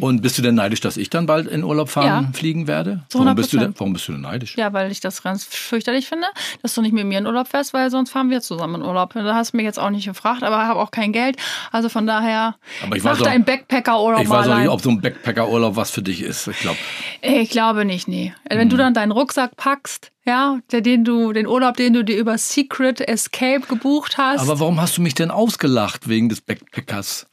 Und 0.02 0.22
bist 0.22 0.38
du 0.38 0.42
denn 0.42 0.56
neidisch, 0.56 0.82
dass 0.82 0.98
ich 0.98 1.10
dann 1.10 1.26
bald 1.26 1.48
in 1.48 1.64
Urlaub 1.64 1.90
fahren, 1.90 2.26
ja. 2.26 2.32
fliegen 2.34 2.68
werde? 2.68 3.04
Warum 3.12 3.36
bist, 3.36 3.54
du 3.54 3.58
denn, 3.58 3.74
warum 3.78 3.94
bist 3.94 4.08
du 4.08 4.12
denn 4.12 4.22
neidisch? 4.22 4.56
Ja, 4.58 4.74
weil 4.74 4.92
ich 4.92 5.00
das 5.00 5.24
ganz 5.24 5.46
fürchterlich 5.46 6.08
finde, 6.08 6.28
dass 6.62 6.76
du 6.76 6.82
nicht 6.82 6.94
mit 6.94 7.06
mir 7.06 7.20
in 7.20 7.26
Urlaub 7.26 7.48
fährst, 7.48 7.74
weil 7.74 7.90
sonst 7.90 8.12
fahren 8.12 8.30
wir 8.30 8.42
zusammen 8.42 8.82
in 8.82 8.88
Urlaub. 8.88 9.14
Da 9.14 9.36
hast 9.36 9.54
du 9.54 9.58
mich 9.58 9.66
jetzt 9.66 9.80
auch 9.80 9.90
nicht 9.90 10.06
gefragt, 10.06 10.44
aber 10.44 10.58
ich 10.58 10.68
habe 10.68 10.80
auch 10.80 10.92
kein 10.92 11.12
Geld. 11.12 11.38
Also 11.72 11.90
von 11.90 12.06
daher, 12.06 12.56
aber 12.84 12.96
ich 12.96 13.04
mach 13.04 13.20
deinen 13.20 13.46
Backpacker-Urlaub 13.46 14.22
Ich 14.22 14.30
weiß 14.30 14.48
auch 14.48 14.58
nicht, 14.58 14.70
ob 14.70 14.82
so 14.82 14.90
ein 14.90 15.02
Backpacker-Urlaub 15.02 15.76
was 15.76 15.92
für 15.92 16.02
dich 16.02 16.22
ist. 16.22 16.48
Ich 16.48 16.60
glaube. 16.60 16.78
Ich 17.22 17.50
glaube 17.50 17.86
nicht, 17.86 18.08
nee. 18.08 18.34
Wenn 18.50 18.62
hm. 18.62 18.70
du 18.70 18.78
dann 18.78 18.94
deinen 18.94 19.12
Rucksack 19.12 19.56
packst, 19.56 20.12
ja, 20.28 20.60
den 20.72 21.04
du, 21.04 21.34
den 21.34 21.48
Urlaub, 21.48 21.78
den 21.78 21.94
du 21.94 22.04
dir 22.04 22.18
über 22.18 22.38
Secret 22.38 23.02
Escape 23.02 23.66
gebucht 23.68 24.18
hast. 24.18 24.42
Aber 24.42 24.60
warum 24.60 24.80
hast 24.80 24.98
du 24.98 25.02
mich 25.02 25.16
denn 25.16 25.32
ausgelacht 25.32 26.08
wegen 26.08 26.30
des 26.30 26.42
Backpackers? 26.42 27.26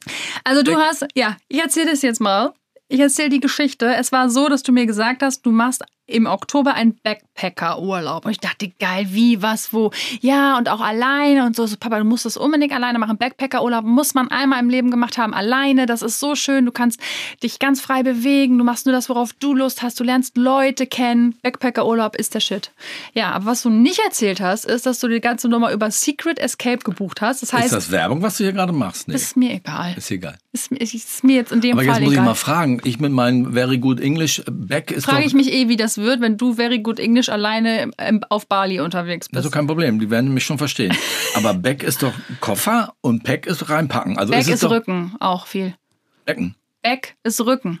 Also 0.43 0.63
du 0.63 0.71
Back 0.71 0.83
hast, 0.89 1.05
ja, 1.13 1.37
ich 1.47 1.59
erzähle 1.59 1.91
das 1.91 2.01
jetzt 2.01 2.21
mal. 2.21 2.53
Ich 2.87 2.99
erzähle 2.99 3.29
die 3.29 3.39
Geschichte. 3.39 3.93
Es 3.95 4.11
war 4.11 4.29
so, 4.29 4.47
dass 4.47 4.63
du 4.63 4.71
mir 4.71 4.85
gesagt 4.85 5.21
hast, 5.23 5.45
du 5.45 5.51
machst 5.51 5.83
im 6.07 6.27
Oktober 6.27 6.75
einen 6.75 6.95
Backpacker-Urlaub. 7.01 8.25
Und 8.25 8.31
ich 8.31 8.39
dachte, 8.39 8.71
geil, 8.79 9.07
wie, 9.09 9.41
was, 9.41 9.73
wo? 9.73 9.91
Ja, 10.21 10.57
und 10.57 10.69
auch 10.69 10.81
alleine 10.81 11.45
und 11.45 11.55
so. 11.55 11.65
so 11.65 11.77
Papa, 11.77 11.97
du 11.97 12.05
musst 12.05 12.25
das 12.25 12.37
unbedingt 12.37 12.73
alleine 12.73 12.99
machen. 12.99 13.17
Backpacker-Urlaub 13.17 13.83
muss 13.83 14.13
man 14.13 14.29
einmal 14.29 14.59
im 14.59 14.69
Leben 14.69 14.91
gemacht 14.91 15.17
haben, 15.17 15.33
alleine. 15.33 15.87
Das 15.87 16.01
ist 16.01 16.19
so 16.19 16.35
schön. 16.35 16.65
Du 16.65 16.71
kannst 16.71 16.99
dich 17.41 17.57
ganz 17.57 17.81
frei 17.81 18.03
bewegen. 18.03 18.57
Du 18.57 18.63
machst 18.63 18.85
nur 18.85 18.93
das, 18.93 19.09
worauf 19.09 19.33
du 19.33 19.55
Lust 19.55 19.81
hast. 19.81 19.99
Du 19.99 20.03
lernst 20.03 20.37
Leute 20.37 20.85
kennen. 20.85 21.35
Backpacker-Urlaub 21.41 22.15
ist 22.15 22.35
der 22.35 22.39
Shit. 22.39 22.71
Ja, 23.13 23.31
aber 23.31 23.45
was 23.45 23.63
du 23.63 23.69
nicht 23.69 23.99
erzählt 23.99 24.41
hast, 24.41 24.65
ist, 24.65 24.85
dass 24.85 24.99
du 24.99 25.07
die 25.07 25.21
ganze 25.21 25.49
Nummer 25.49 25.71
über 25.71 25.89
Secret 25.89 26.37
Escape 26.37 26.79
gebucht 26.79 27.21
hast. 27.21 27.41
Das 27.41 27.51
heißt, 27.51 27.65
ist 27.65 27.73
das 27.73 27.91
Werbung, 27.91 28.21
was 28.21 28.37
du 28.37 28.43
hier 28.43 28.53
gerade 28.53 28.73
machst? 28.73 29.07
Nee. 29.07 29.15
Ist 29.15 29.35
mir 29.35 29.53
egal. 29.53 29.95
Ist 29.97 30.11
egal. 30.11 30.37
Ist, 30.51 30.71
ist 30.71 31.23
mir 31.23 31.37
jetzt 31.37 31.51
in 31.51 31.61
dem 31.61 31.73
aber 31.73 31.85
Fall 31.85 31.95
jetzt 31.95 32.03
muss 32.03 32.13
egal. 32.13 32.23
ich 32.23 32.27
mal 32.27 32.35
fragen. 32.35 32.81
Ich 32.83 32.99
mit 32.99 33.11
meinem 33.11 33.53
Very 33.53 33.77
Good 33.77 33.99
English 33.99 34.43
Back 34.49 34.91
ist 34.91 35.05
Frage 35.05 35.25
ich 35.25 35.33
mich 35.33 35.51
eh, 35.51 35.67
wie 35.67 35.75
das 35.75 35.94
wird, 35.97 36.21
wenn 36.21 36.37
du 36.37 36.53
Very 36.53 36.79
Good 36.79 36.99
English 36.99 37.29
alleine 37.29 37.91
auf 38.29 38.47
Bali 38.47 38.79
unterwegs 38.79 39.29
bist. 39.29 39.37
Also 39.37 39.49
kein 39.49 39.67
Problem, 39.67 39.99
die 39.99 40.09
werden 40.09 40.33
mich 40.33 40.43
schon 40.45 40.57
verstehen. 40.57 40.95
Aber 41.35 41.53
Back 41.53 41.83
ist 41.83 42.03
doch 42.03 42.13
Koffer 42.41 42.93
und 43.01 43.23
Pack 43.23 43.45
ist 43.45 43.69
reinpacken. 43.69 44.17
Also 44.17 44.31
Back 44.31 44.41
ist, 44.41 44.63
ist 44.63 44.69
Rücken, 44.69 45.15
auch 45.19 45.47
viel. 45.47 45.75
Becken. 46.25 46.55
Back 46.81 47.15
ist 47.23 47.41
Rücken. 47.41 47.79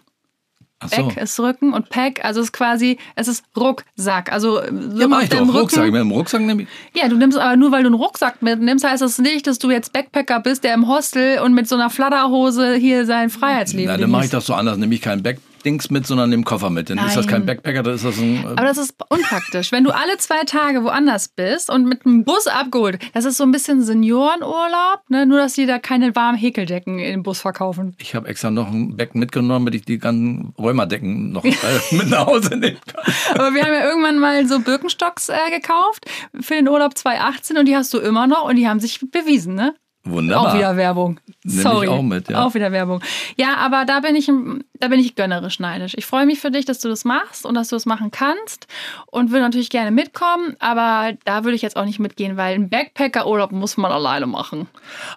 Ach 0.79 0.89
so. 0.89 1.07
Back 1.07 1.17
ist 1.17 1.39
Rücken 1.39 1.73
und 1.73 1.89
Pack, 1.89 2.23
also 2.25 2.41
es 2.41 2.47
ist 2.47 2.51
quasi, 2.51 2.97
es 3.15 3.29
ist 3.29 3.45
Rucksack. 3.55 4.31
Also 4.31 4.59
so 4.59 4.99
Ja, 4.99 5.07
mach 5.07 5.23
ich 5.23 5.29
doch. 5.29 5.37
deinem 5.37 5.49
Rucksack. 5.49 5.83
Rücken. 5.85 5.93
Mit 5.93 6.01
dem 6.01 6.11
Rucksack 6.11 6.41
nehme 6.41 6.63
ich. 6.63 6.67
Ja, 6.93 7.07
du 7.07 7.15
nimmst 7.15 7.37
aber 7.37 7.55
nur, 7.55 7.71
weil 7.71 7.83
du 7.83 7.87
einen 7.89 7.95
Rucksack 7.95 8.41
mitnimmst, 8.41 8.83
heißt 8.85 9.01
das 9.01 9.17
nicht, 9.17 9.47
dass 9.47 9.57
du 9.57 9.71
jetzt 9.71 9.93
Backpacker 9.93 10.41
bist, 10.41 10.63
der 10.65 10.73
im 10.73 10.87
Hostel 10.87 11.39
und 11.39 11.53
mit 11.53 11.69
so 11.69 11.75
einer 11.75 11.89
Fladderhose 11.89 12.75
hier 12.75 13.05
sein 13.05 13.29
Freiheitsleben 13.29 13.87
Na, 13.87 13.97
dann 13.97 14.11
mache 14.11 14.25
ich 14.25 14.31
das 14.31 14.45
so 14.45 14.53
anders. 14.53 14.77
Nehme 14.77 14.93
ich 14.93 15.01
kein 15.01 15.23
Backdings 15.65 15.89
mit, 15.89 16.05
sondern 16.05 16.29
nehme 16.29 16.43
Koffer 16.43 16.69
mit. 16.69 16.91
Dann 16.91 16.99
ist 16.99 17.17
das 17.17 17.25
kein 17.25 17.39
Nein. 17.39 17.47
Backpacker, 17.47 17.81
dann 17.81 17.95
ist 17.95 18.05
das 18.05 18.19
ein. 18.19 18.43
äh, 18.43 18.47
Aber 18.49 18.63
das 18.65 18.77
ist 18.77 18.93
unpraktisch. 19.09 19.71
Wenn 19.71 19.83
du 19.83 19.89
alle 19.89 20.15
zwei 20.17 20.43
Tage 20.45 20.83
woanders 20.83 21.27
bist 21.29 21.71
und 21.71 21.85
mit 21.85 22.05
einem 22.05 22.23
Bus 22.23 22.45
abgeholt, 22.45 22.99
das 23.15 23.25
ist 23.25 23.37
so 23.37 23.43
ein 23.43 23.51
bisschen 23.51 23.81
Seniorenurlaub, 23.81 25.01
ne? 25.09 25.25
nur 25.25 25.39
dass 25.39 25.53
die 25.53 25.65
da 25.65 25.79
keine 25.79 26.15
warmen 26.15 26.37
Häkeldecken 26.37 26.99
im 26.99 27.23
Bus 27.23 27.39
verkaufen. 27.41 27.95
Ich 27.99 28.13
habe 28.13 28.27
extra 28.27 28.51
noch 28.51 28.67
ein 28.71 28.95
Becken 28.95 29.19
mitgenommen, 29.19 29.65
damit 29.65 29.73
ich 29.75 29.85
die 29.85 29.97
ganzen 29.97 30.53
Rheumadecken 30.59 31.31
noch 31.31 31.43
äh, 31.43 31.51
mit 31.91 32.09
nach 32.11 32.27
Hause 32.27 32.57
nehmen 32.57 32.77
kann. 32.85 33.03
Aber 33.33 33.53
wir 33.55 33.63
haben 33.63 33.73
ja 33.73 33.85
irgendwann 33.85 34.19
mal 34.19 34.45
so 34.47 34.59
Birkenstocks 34.59 35.29
äh, 35.29 35.35
gekauft 35.51 36.05
für 36.41 36.53
den 36.53 36.69
Urlaub 36.69 36.95
2018 36.95 37.57
und 37.57 37.65
die 37.65 37.75
hast 37.75 37.91
du 37.91 37.97
immer 37.97 38.27
noch 38.27 38.47
und 38.47 38.55
die 38.55 38.67
haben 38.67 38.79
sich 38.79 38.99
bewiesen, 39.11 39.55
ne? 39.55 39.73
Wunderbar. 40.05 40.51
Auch 40.51 40.53
wieder 40.55 40.77
Werbung. 40.77 41.19
Sorry. 41.43 41.87
auch 41.87 42.03
mit, 42.03 42.29
ja. 42.29 42.45
Auch 42.45 42.53
wieder 42.53 42.71
Werbung. 42.71 43.01
Ja, 43.37 43.57
aber 43.57 43.85
da 43.85 43.99
bin 44.01 44.15
ich, 44.15 44.31
da 44.79 44.87
bin 44.87 44.99
ich 44.99 45.15
gönnerisch 45.15 45.59
neidisch. 45.59 45.93
Ich 45.97 46.05
freue 46.05 46.27
mich 46.27 46.39
für 46.39 46.51
dich, 46.51 46.65
dass 46.65 46.79
du 46.79 46.89
das 46.89 47.05
machst 47.05 47.45
und 47.45 47.55
dass 47.55 47.69
du 47.69 47.75
es 47.75 47.87
machen 47.87 48.11
kannst 48.11 48.67
und 49.07 49.31
würde 49.31 49.41
natürlich 49.41 49.71
gerne 49.71 49.89
mitkommen, 49.89 50.55
aber 50.59 51.13
da 51.25 51.43
würde 51.43 51.55
ich 51.55 51.63
jetzt 51.63 51.75
auch 51.75 51.85
nicht 51.85 51.99
mitgehen, 51.99 52.37
weil 52.37 52.53
ein 52.55 52.69
Backpacker-Urlaub 52.69 53.51
muss 53.51 53.77
man 53.77 53.91
alleine 53.91 54.27
machen. 54.27 54.67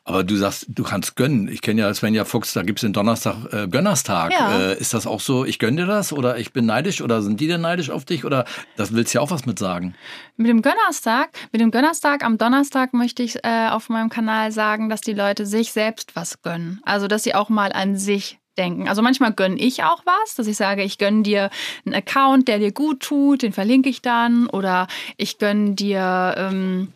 Aber 0.04 0.24
du 0.24 0.36
sagst, 0.36 0.66
du 0.68 0.82
kannst 0.82 1.16
gönnen. 1.16 1.48
Ich 1.48 1.60
kenne 1.60 1.82
ja 1.82 1.92
Svenja 1.92 2.24
Fuchs, 2.24 2.54
da 2.54 2.62
gibt 2.62 2.78
es 2.78 2.82
den 2.82 2.94
Donnerstag 2.94 3.36
äh, 3.52 3.68
Gönnerstag. 3.68 4.32
Ja. 4.32 4.58
Äh, 4.58 4.78
ist 4.78 4.94
das 4.94 5.06
auch 5.06 5.20
so, 5.20 5.44
ich 5.44 5.58
gönne 5.58 5.82
dir 5.82 5.86
das 5.86 6.14
oder 6.14 6.38
ich 6.38 6.54
bin 6.54 6.64
neidisch 6.64 7.02
oder 7.02 7.20
sind 7.20 7.40
die 7.40 7.46
denn 7.46 7.60
neidisch 7.60 7.90
auf 7.90 8.06
dich 8.06 8.24
oder 8.24 8.46
das 8.76 8.94
willst 8.94 9.12
du 9.12 9.18
ja 9.18 9.22
auch 9.22 9.30
was 9.30 9.44
mit 9.44 9.58
sagen? 9.58 9.94
Mit 10.36 10.48
dem 10.48 10.62
Gönnerstag, 10.62 11.30
mit 11.52 11.60
dem 11.60 11.70
Gönnerstag 11.70 12.24
am 12.24 12.38
Donnerstag 12.38 12.94
möchte 12.94 13.22
ich 13.22 13.44
äh, 13.44 13.68
auf 13.68 13.88
meinem 13.88 14.08
Kanal 14.08 14.52
sagen, 14.52 14.77
dass 14.88 15.00
die 15.00 15.14
Leute 15.14 15.46
sich 15.46 15.72
selbst 15.72 16.14
was 16.14 16.42
gönnen. 16.42 16.80
Also, 16.84 17.08
dass 17.08 17.24
sie 17.24 17.34
auch 17.34 17.48
mal 17.48 17.72
an 17.72 17.96
sich 17.96 18.38
denken. 18.58 18.88
Also 18.88 19.02
manchmal 19.02 19.32
gönne 19.32 19.56
ich 19.56 19.84
auch 19.84 20.02
was, 20.04 20.34
dass 20.34 20.46
ich 20.46 20.56
sage, 20.56 20.82
ich 20.82 20.98
gönne 20.98 21.22
dir 21.22 21.48
einen 21.86 21.94
Account, 21.94 22.48
der 22.48 22.58
dir 22.58 22.72
gut 22.72 23.00
tut, 23.00 23.42
den 23.42 23.52
verlinke 23.52 23.88
ich 23.88 24.02
dann. 24.02 24.48
Oder 24.48 24.88
ich 25.16 25.38
gönne 25.38 25.74
dir 25.74 26.34
ähm, 26.36 26.88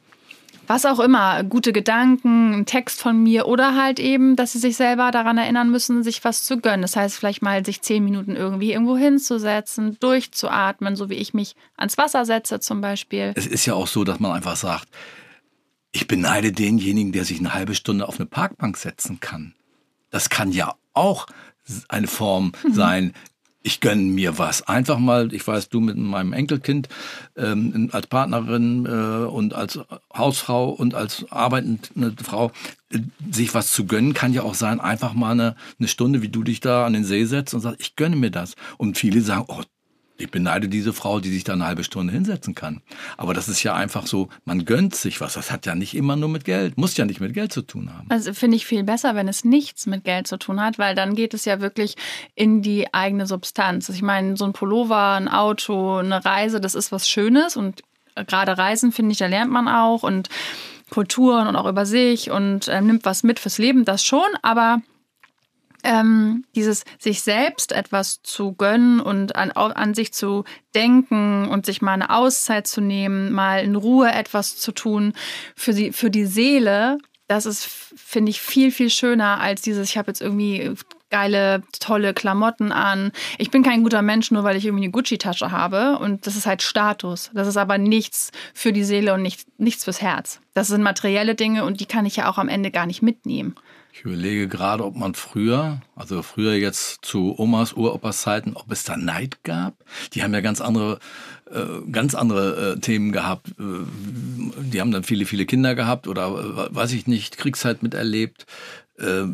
was 0.67 0.87
auch 0.87 1.01
immer, 1.01 1.43
gute 1.45 1.73
Gedanken, 1.73 2.53
einen 2.53 2.67
Text 2.67 3.01
von 3.01 3.23
mir 3.23 3.47
oder 3.47 3.77
halt 3.77 3.99
eben, 3.99 4.37
dass 4.37 4.53
sie 4.53 4.59
sich 4.59 4.77
selber 4.77 5.11
daran 5.11 5.39
erinnern 5.39 5.71
müssen, 5.71 6.03
sich 6.03 6.25
was 6.25 6.45
zu 6.45 6.59
gönnen. 6.59 6.83
Das 6.83 6.97
heißt, 6.97 7.17
vielleicht 7.17 7.43
mal 7.43 7.65
sich 7.65 7.83
zehn 7.83 8.05
Minuten 8.05 8.37
irgendwie 8.37 8.73
irgendwo 8.73 8.97
hinzusetzen, 8.97 9.99
durchzuatmen, 10.01 10.97
so 10.97 11.11
wie 11.11 11.15
ich 11.15 11.35
mich 11.35 11.57
ans 11.77 11.99
Wasser 11.99 12.25
setze 12.25 12.61
zum 12.61 12.81
Beispiel. 12.81 13.33
Es 13.35 13.47
ist 13.47 13.67
ja 13.67 13.75
auch 13.75 13.87
so, 13.87 14.05
dass 14.05 14.21
man 14.21 14.33
einfach 14.33 14.57
sagt, 14.57 14.89
ich 15.93 16.09
beneide 16.09 16.53
denjenigen, 16.53 17.13
der 17.13 17.25
sich 17.25 17.39
eine 17.39 17.55
halbe 17.55 17.75
Stunde 17.75 18.09
auf 18.09 18.19
eine 18.19 18.27
Parkbank 18.27 18.77
setzen 18.77 19.21
kann. 19.21 19.55
Das 20.11 20.31
kann 20.31 20.53
ja 20.53 20.75
auch 20.95 21.27
eine 21.89 22.07
Form 22.09 22.53
Mhm. 22.65 22.75
sein. 22.75 23.13
Ich 23.65 23.79
gönne 23.79 24.03
mir 24.03 24.39
was. 24.39 24.63
Einfach 24.67 24.99
mal, 24.99 25.33
ich 25.33 25.47
weiß, 25.47 25.69
du 25.69 25.81
mit 25.81 25.97
meinem 25.97 26.33
Enkelkind 26.33 26.89
ähm, 27.37 27.91
als 27.93 28.09
Partnerin 28.09 28.87
äh, 28.87 29.25
und 29.27 29.55
als 29.55 29.79
Hausfrau 30.17 30.71
und 30.71 30.97
als 30.97 31.31
arbeitende 31.31 32.13
Frau, 32.25 32.51
äh, 32.91 32.99
sich 33.31 33.55
was 33.55 33.71
zu 33.71 33.87
gönnen, 33.87 34.15
kann 34.15 34.33
ja 34.33 34.43
auch 34.43 34.55
sein, 34.55 34.81
einfach 34.81 35.15
mal 35.15 35.31
eine, 35.31 35.55
eine 35.79 35.87
Stunde, 35.87 36.23
wie 36.23 36.29
du 36.29 36.43
dich 36.43 36.59
da 36.59 36.85
an 36.85 36.93
den 36.95 37.05
See 37.05 37.25
setzt 37.25 37.55
und 37.55 37.61
sagst, 37.61 37.81
ich 37.81 37.95
gönne 37.95 38.17
mir 38.17 38.33
das. 38.33 38.57
Und 38.79 38.99
viele 38.99 39.21
sagen, 39.21 39.45
oh, 39.47 39.63
ich 40.19 40.31
beneide 40.31 40.69
diese 40.69 40.93
Frau, 40.93 41.21
die 41.21 41.31
sich 41.31 41.45
da 41.45 41.53
eine 41.55 41.67
halbe 41.67 41.85
Stunde 41.85 42.13
hinsetzen 42.13 42.55
kann. 42.55 42.83
Aber 43.17 43.35
das 43.35 43.49
ist 43.49 43.63
ja 43.63 43.75
einfach 43.75 44.07
so, 44.07 44.29
man 44.45 44.65
gönnt 44.65 44.95
sich 44.95 45.21
was. 45.21 45.35
Das 45.35 45.51
hat 45.51 45.67
ja 45.67 45.75
nicht 45.75 45.95
immer 45.95 46.17
nur 46.17 46.29
mit 46.29 46.45
Geld, 46.45 46.77
muss 46.77 46.97
ja 46.97 47.05
nicht 47.05 47.21
mit 47.21 47.35
Geld 47.35 47.53
zu 47.53 47.63
tun 47.63 47.93
haben. 47.93 48.07
Also 48.11 48.33
finde 48.35 48.57
ich 48.57 48.67
viel 48.67 48.85
besser, 48.85 49.15
wenn 49.15 49.29
es 49.29 49.45
nichts 49.45 49.87
mit 49.87 50.05
Geld 50.05 50.27
zu 50.27 50.39
tun 50.39 50.61
hat, 50.61 50.79
weil 50.79 50.95
dann 50.95 51.15
geht 51.15 51.35
es 51.35 51.45
ja 51.45 51.61
wirklich 51.61 51.97
in 52.35 52.63
die 52.63 52.93
eigene 52.95 53.27
Substanz. 53.27 53.89
Ich 53.89 54.03
meine, 54.03 54.37
so 54.37 54.45
ein 54.45 54.53
Pullover, 54.53 55.15
ein 55.15 55.29
Auto, 55.29 55.97
eine 55.97 56.25
Reise, 56.25 56.61
das 56.61 56.75
ist 56.75 56.93
was 56.93 57.09
Schönes 57.09 57.57
und 57.57 57.83
gerade 58.15 58.57
Reisen, 58.57 58.93
finde 58.93 59.13
ich, 59.13 59.19
da 59.19 59.27
lernt 59.27 59.51
man 59.51 59.69
auch 59.69 60.03
und 60.03 60.29
Kulturen 60.91 61.47
und 61.47 61.57
auch 61.57 61.67
über 61.67 61.87
sich 61.87 62.31
und 62.31 62.69
äh, 62.69 62.81
nimmt 62.81 63.05
was 63.05 63.23
mit 63.23 63.41
fürs 63.41 63.59
Leben, 63.59 63.85
das 63.85 64.05
schon, 64.05 64.29
aber 64.43 64.83
ähm, 65.83 66.45
dieses 66.55 66.85
sich 66.99 67.23
selbst 67.23 67.73
etwas 67.73 68.23
zu 68.23 68.53
gönnen 68.53 69.01
und 69.01 69.37
an, 69.37 69.51
an 69.53 69.95
sich 69.95 70.13
zu 70.13 70.45
denken 70.75 71.49
und 71.49 71.67
sich 71.67 71.83
mal 71.83 71.93
eine 71.93 72.11
Auszeit 72.11 72.67
zu 72.67 72.81
nehmen, 72.81 73.33
mal 73.33 73.63
in 73.63 73.77
Ruhe 73.77 74.11
etwas 74.11 74.57
zu 74.57 74.73
tun 74.73 75.13
für 75.57 75.73
die, 75.73 75.93
für 75.93 76.11
die 76.11 76.27
Seele, 76.27 76.99
das 77.29 77.47
ist, 77.47 77.65
finde 77.65 78.31
ich, 78.31 78.41
viel, 78.41 78.71
viel 78.71 78.91
schöner 78.91 79.41
als 79.41 79.63
dieses, 79.63 79.89
ich 79.89 79.97
habe 79.97 80.11
jetzt 80.11 80.21
irgendwie 80.21 80.75
geile, 81.09 81.63
tolle 81.79 82.15
Klamotten 82.15 82.73
an. 82.73 83.13
Ich 83.39 83.51
bin 83.51 83.63
kein 83.63 83.83
guter 83.83 84.03
Mensch, 84.03 84.31
nur 84.31 84.45
weil 84.45 84.57
ich 84.57 84.65
irgendwie 84.65 84.85
eine 84.85 84.93
Gucci-Tasche 84.93 85.51
habe. 85.51 85.99
Und 85.99 86.27
das 86.27 86.37
ist 86.37 86.47
halt 86.47 86.63
Status. 86.63 87.31
Das 87.35 87.47
ist 87.47 87.59
aber 87.59 87.79
nichts 87.79 88.33
für 88.55 88.73
die 88.73 88.83
Seele 88.83 89.15
und 89.15 89.23
nicht, 89.23 89.47
nichts 89.59 89.85
fürs 89.85 90.01
Herz. 90.01 90.41
Das 90.55 90.69
sind 90.69 90.83
materielle 90.83 91.35
Dinge 91.35 91.65
und 91.65 91.81
die 91.81 91.87
kann 91.87 92.07
ich 92.07 92.17
ja 92.17 92.31
auch 92.31 92.39
am 92.39 92.49
Ende 92.49 92.71
gar 92.71 92.87
nicht 92.87 93.03
mitnehmen. 93.03 93.55
Ich 93.95 94.05
überlege 94.05 94.49
gerade, 94.49 94.85
ob 94.85 94.97
man 94.97 95.15
früher, 95.15 95.83
also 95.95 96.23
früher 96.23 96.55
jetzt 96.55 97.05
zu 97.05 97.39
Omas, 97.39 97.75
Uropas 97.75 98.23
Zeiten, 98.23 98.55
ob 98.55 98.73
es 98.73 98.85
da 98.85 98.97
Neid 98.97 99.45
gab. 99.45 99.75
Die 100.15 100.23
haben 100.23 100.33
ja 100.33 100.41
ganz 100.41 100.63
andere, 100.63 100.99
äh, 101.51 101.91
ganz 101.91 102.15
andere 102.15 102.73
äh, 102.73 102.81
Themen 102.81 103.13
gehabt. 103.13 103.49
Äh, 103.61 103.63
die 104.63 104.81
haben 104.81 104.93
dann 104.93 105.05
viele, 105.05 105.27
viele 105.27 105.45
Kinder 105.45 105.75
gehabt 105.75 106.09
oder 106.09 106.29
äh, 106.71 106.75
weiß 106.75 106.93
ich 106.93 107.07
nicht, 107.07 107.37
Kriegszeit 107.37 107.83
miterlebt. 107.83 108.47
Äh, 108.99 109.25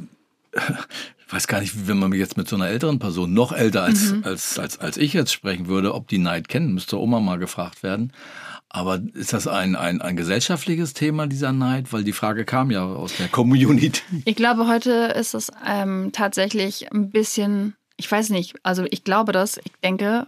ich 0.54 1.32
weiß 1.32 1.46
gar 1.46 1.60
nicht, 1.60 1.86
wenn 1.86 1.98
man 1.98 2.12
jetzt 2.12 2.36
mit 2.36 2.48
so 2.48 2.56
einer 2.56 2.68
älteren 2.68 2.98
Person, 2.98 3.32
noch 3.34 3.52
älter 3.52 3.84
als, 3.84 4.12
Mhm. 4.12 4.24
als, 4.24 4.58
als, 4.58 4.78
als 4.78 4.96
ich 4.96 5.12
jetzt 5.12 5.32
sprechen 5.32 5.68
würde, 5.68 5.94
ob 5.94 6.08
die 6.08 6.18
Neid 6.18 6.48
kennen, 6.48 6.74
müsste 6.74 6.98
Oma 6.98 7.20
mal 7.20 7.38
gefragt 7.38 7.82
werden. 7.84 8.12
Aber 8.70 9.00
ist 9.14 9.32
das 9.32 9.46
ein, 9.46 9.76
ein, 9.76 10.02
ein 10.02 10.16
gesellschaftliches 10.16 10.92
Thema, 10.92 11.26
dieser 11.26 11.52
Neid? 11.52 11.92
Weil 11.92 12.04
die 12.04 12.12
Frage 12.12 12.44
kam 12.44 12.70
ja 12.70 12.84
aus 12.84 13.16
der 13.16 13.28
Community. 13.28 14.02
Ich 14.24 14.36
glaube, 14.36 14.66
heute 14.66 14.90
ist 15.18 15.34
es 15.34 15.50
ähm, 15.66 16.10
tatsächlich 16.12 16.92
ein 16.92 17.10
bisschen, 17.10 17.76
ich 17.96 18.10
weiß 18.10 18.30
nicht, 18.30 18.56
also 18.62 18.84
ich 18.90 19.04
glaube 19.04 19.32
das, 19.32 19.56
ich 19.58 19.72
denke, 19.82 20.26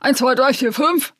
1, 0.00 0.18
2, 0.18 0.34
3, 0.34 0.54
4, 0.54 0.72
5. 0.72 1.14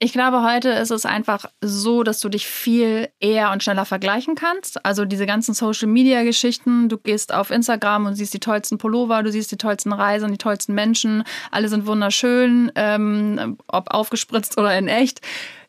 Ich 0.00 0.12
glaube, 0.12 0.44
heute 0.44 0.68
ist 0.70 0.92
es 0.92 1.04
einfach 1.04 1.46
so, 1.60 2.04
dass 2.04 2.20
du 2.20 2.28
dich 2.28 2.46
viel 2.46 3.08
eher 3.18 3.50
und 3.50 3.64
schneller 3.64 3.84
vergleichen 3.84 4.36
kannst. 4.36 4.84
Also 4.86 5.04
diese 5.04 5.26
ganzen 5.26 5.54
Social-Media-Geschichten, 5.54 6.88
du 6.88 6.98
gehst 6.98 7.34
auf 7.34 7.50
Instagram 7.50 8.06
und 8.06 8.14
siehst 8.14 8.32
die 8.32 8.38
tollsten 8.38 8.78
Pullover, 8.78 9.24
du 9.24 9.32
siehst 9.32 9.50
die 9.50 9.56
tollsten 9.56 9.92
Reisen, 9.92 10.30
die 10.30 10.38
tollsten 10.38 10.72
Menschen, 10.72 11.24
alle 11.50 11.68
sind 11.68 11.86
wunderschön, 11.86 12.70
ähm, 12.76 13.58
ob 13.66 13.92
aufgespritzt 13.92 14.56
oder 14.56 14.78
in 14.78 14.86
echt. 14.86 15.20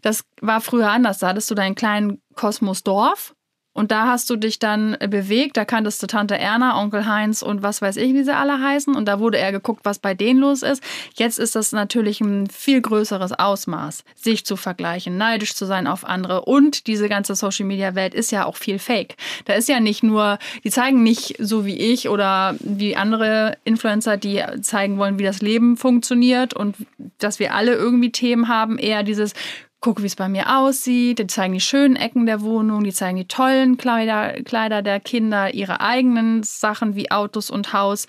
Das 0.03 0.23
war 0.41 0.61
früher 0.61 0.91
anders. 0.91 1.17
Da 1.17 1.29
hattest 1.29 1.49
du 1.49 1.55
deinen 1.55 1.73
kleinen 1.73 2.21
Kosmos 2.35 2.83
Dorf 2.83 3.33
Und 3.71 3.91
da 3.91 4.08
hast 4.08 4.29
du 4.29 4.36
dich 4.36 4.60
dann 4.60 4.97
bewegt. 5.10 5.55
Da 5.55 5.63
kanntest 5.63 6.01
du 6.01 6.08
Tante 6.08 6.38
Erna, 6.38 6.82
Onkel 6.82 7.05
Heinz 7.05 7.41
und 7.41 7.62
was 7.62 7.82
weiß 7.82 7.97
ich, 7.97 8.13
wie 8.13 8.23
sie 8.23 8.36
alle 8.36 8.60
heißen. 8.60 8.95
Und 8.95 9.05
da 9.05 9.19
wurde 9.19 9.38
er 9.38 9.51
geguckt, 9.51 9.82
was 9.86 9.99
bei 9.99 10.13
denen 10.13 10.39
los 10.39 10.63
ist. 10.63 10.84
Jetzt 11.15 11.39
ist 11.39 11.55
das 11.55 11.71
natürlich 11.71 12.19
ein 12.19 12.47
viel 12.47 12.82
größeres 12.82 13.34
Ausmaß, 13.34 14.03
sich 14.15 14.43
zu 14.43 14.55
vergleichen, 14.55 15.17
neidisch 15.17 15.53
zu 15.53 15.65
sein 15.65 15.88
auf 15.88 16.03
andere. 16.03 16.41
Und 16.41 16.88
diese 16.88 17.08
ganze 17.08 17.36
Social 17.36 17.65
Media 17.65 17.95
Welt 17.95 18.13
ist 18.13 18.32
ja 18.32 18.45
auch 18.45 18.58
viel 18.58 18.79
Fake. 18.79 19.15
Da 19.45 19.53
ist 19.53 19.69
ja 19.69 19.79
nicht 19.79 20.03
nur, 20.03 20.39
die 20.63 20.71
zeigen 20.71 21.03
nicht 21.03 21.36
so 21.39 21.65
wie 21.65 21.77
ich 21.77 22.10
oder 22.10 22.55
wie 22.60 22.95
andere 22.95 23.58
Influencer, 23.63 24.17
die 24.17 24.43
zeigen 24.62 24.97
wollen, 24.97 25.19
wie 25.19 25.23
das 25.23 25.41
Leben 25.41 25.77
funktioniert 25.77 26.53
und 26.53 26.75
dass 27.19 27.39
wir 27.39 27.53
alle 27.53 27.75
irgendwie 27.75 28.12
Themen 28.12 28.47
haben. 28.47 28.77
Eher 28.77 29.03
dieses 29.03 29.34
gucke, 29.81 30.01
wie 30.03 30.07
es 30.07 30.15
bei 30.15 30.29
mir 30.29 30.57
aussieht. 30.57 31.19
Die 31.19 31.27
zeigen 31.27 31.53
die 31.53 31.61
schönen 31.61 31.95
Ecken 31.95 32.25
der 32.25 32.41
Wohnung, 32.41 32.83
die 32.83 32.93
zeigen 32.93 33.17
die 33.17 33.27
tollen 33.27 33.77
Kleider, 33.77 34.41
Kleider 34.43 34.81
der 34.81 34.99
Kinder, 34.99 35.53
ihre 35.53 35.81
eigenen 35.81 36.43
Sachen 36.43 36.95
wie 36.95 37.11
Autos 37.11 37.49
und 37.49 37.73
Haus. 37.73 38.05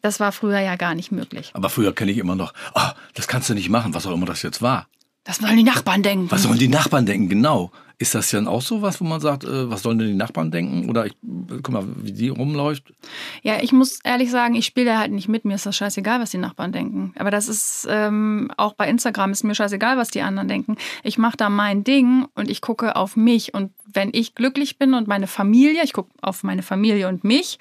Das 0.00 0.20
war 0.20 0.32
früher 0.32 0.60
ja 0.60 0.76
gar 0.76 0.94
nicht 0.94 1.10
möglich. 1.10 1.50
Aber 1.54 1.70
früher 1.70 1.94
kenne 1.94 2.12
ich 2.12 2.18
immer 2.18 2.36
noch, 2.36 2.52
oh, 2.74 2.80
das 3.14 3.26
kannst 3.26 3.50
du 3.50 3.54
nicht 3.54 3.68
machen, 3.68 3.94
was 3.94 4.06
auch 4.06 4.12
immer 4.12 4.26
das 4.26 4.42
jetzt 4.42 4.62
war. 4.62 4.86
Das 5.24 5.38
sollen 5.38 5.56
die 5.56 5.64
Nachbarn 5.64 6.02
denken. 6.02 6.30
Was 6.30 6.44
sollen 6.44 6.58
die 6.58 6.68
Nachbarn 6.68 7.04
denken, 7.04 7.28
genau. 7.28 7.70
Ist 8.00 8.14
das 8.14 8.30
dann 8.30 8.46
auch 8.46 8.62
so 8.62 8.80
was, 8.80 9.00
wo 9.00 9.04
man 9.04 9.20
sagt, 9.20 9.42
äh, 9.42 9.68
was 9.68 9.82
sollen 9.82 9.98
denn 9.98 10.08
die 10.08 10.14
Nachbarn 10.14 10.52
denken? 10.52 10.88
Oder 10.88 11.06
ich, 11.06 11.16
guck 11.48 11.70
mal, 11.70 11.84
wie 11.96 12.12
die 12.12 12.28
rumläuft? 12.28 12.92
Ja, 13.42 13.60
ich 13.60 13.72
muss 13.72 13.98
ehrlich 14.04 14.30
sagen, 14.30 14.54
ich 14.54 14.66
spiele 14.66 14.86
da 14.86 14.98
halt 14.98 15.10
nicht 15.10 15.28
mit. 15.28 15.44
Mir 15.44 15.56
ist 15.56 15.66
das 15.66 15.76
scheißegal, 15.76 16.20
was 16.20 16.30
die 16.30 16.38
Nachbarn 16.38 16.70
denken. 16.70 17.12
Aber 17.18 17.32
das 17.32 17.48
ist 17.48 17.88
ähm, 17.90 18.52
auch 18.56 18.74
bei 18.74 18.88
Instagram 18.88 19.32
ist 19.32 19.42
mir 19.42 19.56
scheißegal, 19.56 19.96
was 19.96 20.10
die 20.10 20.22
anderen 20.22 20.46
denken. 20.46 20.76
Ich 21.02 21.18
mache 21.18 21.36
da 21.36 21.48
mein 21.48 21.82
Ding 21.82 22.26
und 22.36 22.48
ich 22.48 22.60
gucke 22.60 22.94
auf 22.94 23.16
mich. 23.16 23.52
Und 23.52 23.72
wenn 23.92 24.10
ich 24.12 24.34
glücklich 24.34 24.78
bin 24.78 24.94
und 24.94 25.08
meine 25.08 25.26
Familie, 25.26 25.82
ich 25.82 25.92
gucke 25.92 26.10
auf 26.20 26.42
meine 26.42 26.62
Familie 26.62 27.08
und 27.08 27.24
mich, 27.24 27.58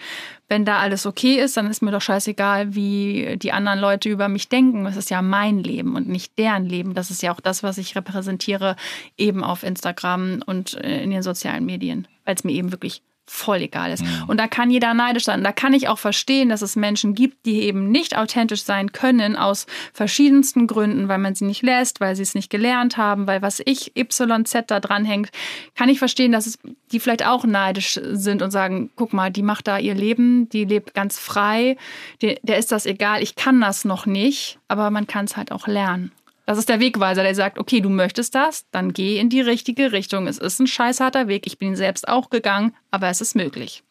wenn 0.49 0.65
da 0.65 0.79
alles 0.79 1.05
okay 1.05 1.35
ist, 1.35 1.57
dann 1.57 1.69
ist 1.69 1.81
mir 1.81 1.91
doch 1.91 2.01
scheißegal, 2.01 2.75
wie 2.75 3.37
die 3.37 3.51
anderen 3.51 3.79
Leute 3.79 4.09
über 4.09 4.27
mich 4.27 4.49
denken. 4.49 4.85
Es 4.85 4.97
ist 4.97 5.09
ja 5.09 5.21
mein 5.21 5.59
Leben 5.59 5.95
und 5.95 6.07
nicht 6.07 6.37
deren 6.37 6.65
Leben. 6.65 6.93
Das 6.93 7.11
ist 7.11 7.21
ja 7.21 7.31
auch 7.33 7.39
das, 7.39 7.63
was 7.63 7.77
ich 7.77 7.95
repräsentiere, 7.95 8.75
eben 9.17 9.43
auf 9.43 9.63
Instagram 9.63 10.41
und 10.45 10.75
äh, 10.75 11.03
in 11.03 11.11
den 11.11 11.23
sozialen 11.23 11.65
Medien, 11.65 12.07
weil 12.25 12.35
es 12.35 12.43
mir 12.43 12.53
eben 12.53 12.71
wirklich 12.71 13.01
voll 13.27 13.61
egal 13.61 13.91
ist. 13.91 14.03
Mhm. 14.03 14.23
Und 14.27 14.39
da 14.39 14.47
kann 14.47 14.71
jeder 14.71 14.93
neidisch 14.93 15.25
sein. 15.25 15.43
Da 15.43 15.51
kann 15.51 15.73
ich 15.73 15.87
auch 15.89 15.99
verstehen, 15.99 16.49
dass 16.49 16.61
es 16.61 16.75
Menschen 16.75 17.13
gibt, 17.13 17.45
die 17.45 17.61
eben 17.63 17.91
nicht 17.91 18.17
authentisch 18.17 18.63
sein 18.63 18.93
können 18.93 19.35
aus 19.35 19.67
verschiedensten 19.93 20.65
Gründen, 20.65 21.07
weil 21.07 21.17
man 21.17 21.35
sie 21.35 21.45
nicht 21.45 21.61
lässt, 21.61 21.99
weil 21.99 22.15
sie 22.15 22.23
es 22.23 22.35
nicht 22.35 22.49
gelernt 22.49 22.97
haben, 22.97 23.27
weil 23.27 23.41
was 23.41 23.61
ich 23.65 23.91
YZ 23.97 24.23
da 24.67 24.79
dranhängt, 24.79 25.29
kann 25.75 25.89
ich 25.89 25.99
verstehen, 25.99 26.31
dass 26.31 26.47
es 26.47 26.57
die 26.91 26.99
vielleicht 26.99 27.25
auch 27.25 27.43
neidisch 27.43 27.99
sind 28.01 28.41
und 28.41 28.51
sagen, 28.51 28.89
guck 28.95 29.11
mal, 29.11 29.29
die 29.29 29.41
macht 29.41 29.67
da 29.67 29.77
ihr 29.77 29.93
Leben, 29.93 30.47
die 30.49 30.63
lebt 30.63 30.93
ganz 30.93 31.19
frei, 31.19 31.75
der, 32.21 32.37
der 32.43 32.57
ist 32.57 32.71
das 32.71 32.85
egal, 32.85 33.21
ich 33.21 33.35
kann 33.35 33.59
das 33.59 33.83
noch 33.83 34.05
nicht, 34.05 34.59
aber 34.69 34.89
man 34.89 35.05
kann 35.05 35.25
es 35.25 35.35
halt 35.35 35.51
auch 35.51 35.67
lernen. 35.67 36.11
Das 36.47 36.57
ist 36.57 36.69
der 36.69 36.79
Wegweiser, 36.79 37.23
der 37.23 37.35
sagt, 37.35 37.59
okay, 37.59 37.81
du 37.81 37.89
möchtest 37.89 38.33
das, 38.33 38.63
dann 38.71 38.93
geh 38.93 39.19
in 39.19 39.29
die 39.29 39.41
richtige 39.41 39.91
Richtung. 39.91 40.27
Es 40.27 40.37
ist 40.37 40.59
ein 40.61 40.65
scheißharter 40.67 41.27
Weg. 41.27 41.45
Ich 41.45 41.57
bin 41.57 41.67
ihn 41.69 41.75
selbst 41.75 42.07
auch 42.07 42.29
gegangen, 42.29 42.73
aber 42.89 43.09
es 43.09 43.19
ist 43.19 43.35
möglich. 43.35 43.83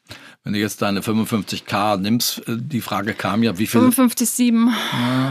Wenn 0.42 0.54
du 0.54 0.58
jetzt 0.58 0.80
deine 0.80 1.00
55k 1.02 1.98
nimmst, 1.98 2.38
äh, 2.48 2.56
die 2.58 2.80
Frage 2.80 3.12
kam 3.12 3.42
ja, 3.42 3.58
wie 3.58 3.66
viel? 3.66 3.82
55,7. 3.82 4.68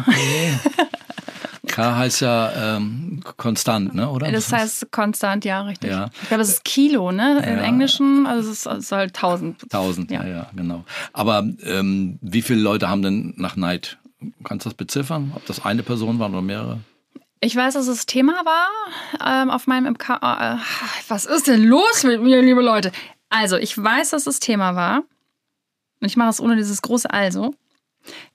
Okay. 0.07 0.59
K 1.67 1.95
heißt 1.97 2.21
ja 2.21 2.75
ähm, 2.77 3.21
konstant, 3.38 3.95
ne? 3.95 4.07
oder? 4.09 4.31
Das 4.31 4.53
heißt 4.53 4.91
konstant, 4.91 5.45
ja, 5.45 5.61
richtig. 5.63 5.89
Ja. 5.89 6.09
Ich 6.21 6.27
glaube, 6.27 6.43
es 6.43 6.49
ist 6.49 6.63
Kilo, 6.63 7.11
ne? 7.11 7.43
Im 7.43 7.57
Ja. 7.57 7.63
Englischen, 7.63 8.27
also 8.27 8.51
es 8.51 8.65
ist, 8.67 8.91
halt 8.91 9.15
1000. 9.15 9.63
1000, 9.63 10.11
ja, 10.11 10.23
Ja. 10.23 10.29
ja, 10.29 10.49
genau. 10.55 10.85
Aber 11.11 11.43
ähm, 11.63 12.19
wie 12.21 12.43
viele 12.43 12.61
Leute 12.61 12.88
haben 12.88 13.01
denn 13.01 13.33
nach 13.38 13.55
Neid? 13.55 13.97
Kannst 14.43 14.65
du 14.65 14.69
das 14.69 14.77
beziffern? 14.77 15.31
Ob 15.35 15.43
das 15.47 15.65
eine 15.65 15.81
Person 15.81 16.19
war 16.19 16.29
oder 16.29 16.41
mehrere? 16.43 16.79
Ich 17.45 17.55
weiß, 17.55 17.75
dass 17.75 17.88
es 17.88 18.08
Thema 18.08 18.43
war 18.43 18.69
ähm, 19.23 19.51
auf 19.51 19.67
meinem 19.67 19.93
MK. 19.93 20.10
Äh, 20.19 20.58
was 21.08 21.25
ist 21.25 21.45
denn 21.45 21.63
los 21.63 22.01
mit 22.01 22.19
mir, 22.23 22.41
liebe 22.41 22.63
Leute? 22.63 22.91
Also, 23.29 23.58
ich 23.58 23.77
weiß, 23.77 24.10
dass 24.10 24.25
es 24.25 24.39
Thema 24.39 24.75
war. 24.75 25.03
Und 26.01 26.08
ich 26.08 26.17
mache 26.17 26.29
es 26.31 26.39
ohne 26.39 26.55
dieses 26.55 26.81
große 26.81 27.08
Also. 27.08 27.53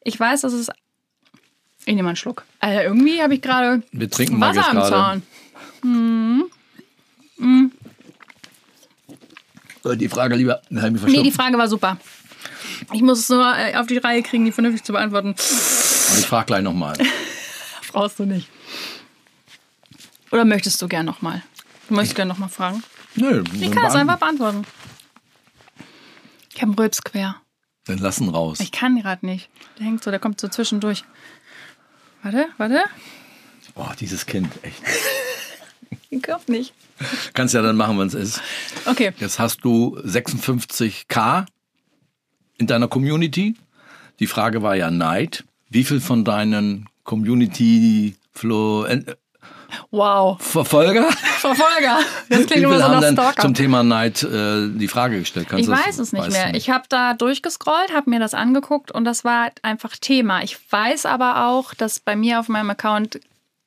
Ich 0.05 0.19
weiß, 0.19 0.43
dass 0.43 0.53
es. 0.53 0.69
Ich 1.87 1.95
nehme 1.97 2.09
einen 2.09 2.15
Schluck. 2.15 2.45
Alter, 2.61 2.85
irgendwie 2.85 3.21
habe 3.21 3.35
ich 3.35 3.43
gerade 3.43 3.83
Wir 3.91 4.09
trinken 4.09 4.41
Wasser 4.41 4.69
am. 4.69 5.23
Zahn. 5.83 6.47
Äh, 9.85 9.97
Die 9.97 10.09
Frage 10.09 10.37
lieber. 10.37 10.63
Nee, 10.71 11.23
die 11.25 11.33
Frage 11.33 11.59
war 11.59 11.67
super. 11.67 11.97
Ich 12.93 13.03
muss 13.03 13.19
es 13.19 13.29
nur 13.29 13.45
äh, 13.59 13.75
auf 13.75 13.89
die 13.89 13.99
Reihe 13.99 14.23
kriegen, 14.23 14.45
die 14.45 14.53
vernünftig 14.53 14.85
zu 14.85 14.93
beantworten. 14.93 15.31
Und 15.31 16.19
ich 16.21 16.27
frage 16.27 16.47
gleich 16.47 16.63
nochmal. 16.63 16.97
Brauchst 17.93 18.21
du 18.21 18.25
nicht. 18.25 18.49
Oder 20.31 20.45
möchtest 20.45 20.81
du 20.81 20.89
gern 20.89 21.07
nochmal? 21.07 21.43
Du 21.89 21.95
möchtest 21.95 22.17
gern 22.17 22.29
nochmal 22.29 22.49
fragen? 22.49 22.83
Nö, 23.17 23.43
Ich 23.55 23.71
kann 23.73 23.85
es 23.87 23.95
einfach 23.95 24.19
beantworten. 24.19 24.65
Ich 26.55 26.63
habe 26.63 26.71
einen 26.73 26.79
Rülps 26.79 27.03
quer. 27.03 27.37
Dann 27.87 27.99
lassen 27.99 28.29
raus. 28.29 28.61
Ich 28.61 28.71
kann 28.73 28.97
gerade 29.01 29.27
nicht. 29.27 29.49
Der 29.79 29.87
hängt 29.87 30.03
so, 30.05 30.11
der 30.11 30.21
kommt 30.21 30.41
so 30.41 30.49
zwischendurch. 30.49 31.05
Warte, 32.23 32.47
warte. 32.59 32.83
Boah, 33.75 33.95
dieses 33.99 34.27
Kind, 34.27 34.49
echt. 34.63 34.83
Ich 36.13 36.23
glaub 36.23 36.49
nicht. 36.49 36.73
Kannst 37.35 37.55
ja 37.55 37.63
dann 37.63 37.77
machen, 37.77 37.99
wenn 37.99 38.07
es 38.09 38.15
ist. 38.15 38.43
Okay. 38.85 39.13
Jetzt 39.19 39.39
hast 39.39 39.65
du 39.65 39.97
56k 40.05 41.47
in 42.59 42.67
deiner 42.67 42.89
Community. 42.89 43.55
Die 44.19 44.27
Frage 44.27 44.63
war 44.63 44.75
ja 44.77 44.91
Neid. 44.91 45.45
Wie 45.69 45.83
viel 45.85 46.01
von 46.01 46.25
deinen 46.25 46.89
Community 47.05 48.17
Flo 48.33 48.85
äh, 48.85 49.05
Wow. 49.91 50.41
Verfolger? 50.41 51.11
Verfolger. 51.39 51.99
Das 52.29 52.47
klingt 52.47 52.65
immer 52.65 52.79
so 52.79 52.85
haben 52.85 52.93
nach 52.93 53.01
denn 53.01 53.15
Stalker. 53.15 53.43
zum 53.43 53.55
Thema 53.55 53.83
Neid 53.83 54.23
äh, 54.23 54.69
die 54.69 54.89
Frage 54.89 55.19
gestellt? 55.19 55.49
Kannst 55.49 55.65
Ich 55.65 55.71
weiß 55.71 55.99
es 55.99 56.13
nicht 56.13 56.27
weißt 56.27 56.33
mehr. 56.33 56.55
Ich 56.55 56.71
habe 56.71 56.85
da 56.89 57.15
durchgescrollt, 57.15 57.93
habe 57.95 58.11
mir 58.11 58.21
das 58.21 58.35
angeguckt 58.35 58.91
und 58.91 59.05
das 59.05 59.25
war 59.25 59.51
einfach 59.63 59.97
Thema. 59.97 60.43
Ich 60.43 60.59
weiß 60.71 61.07
aber 61.07 61.47
auch, 61.49 61.75
dass 61.75 62.01
bei 62.01 62.17
mir 62.17 62.41
auf 62.41 62.49
meinem 62.49 62.71
Account 62.71 63.21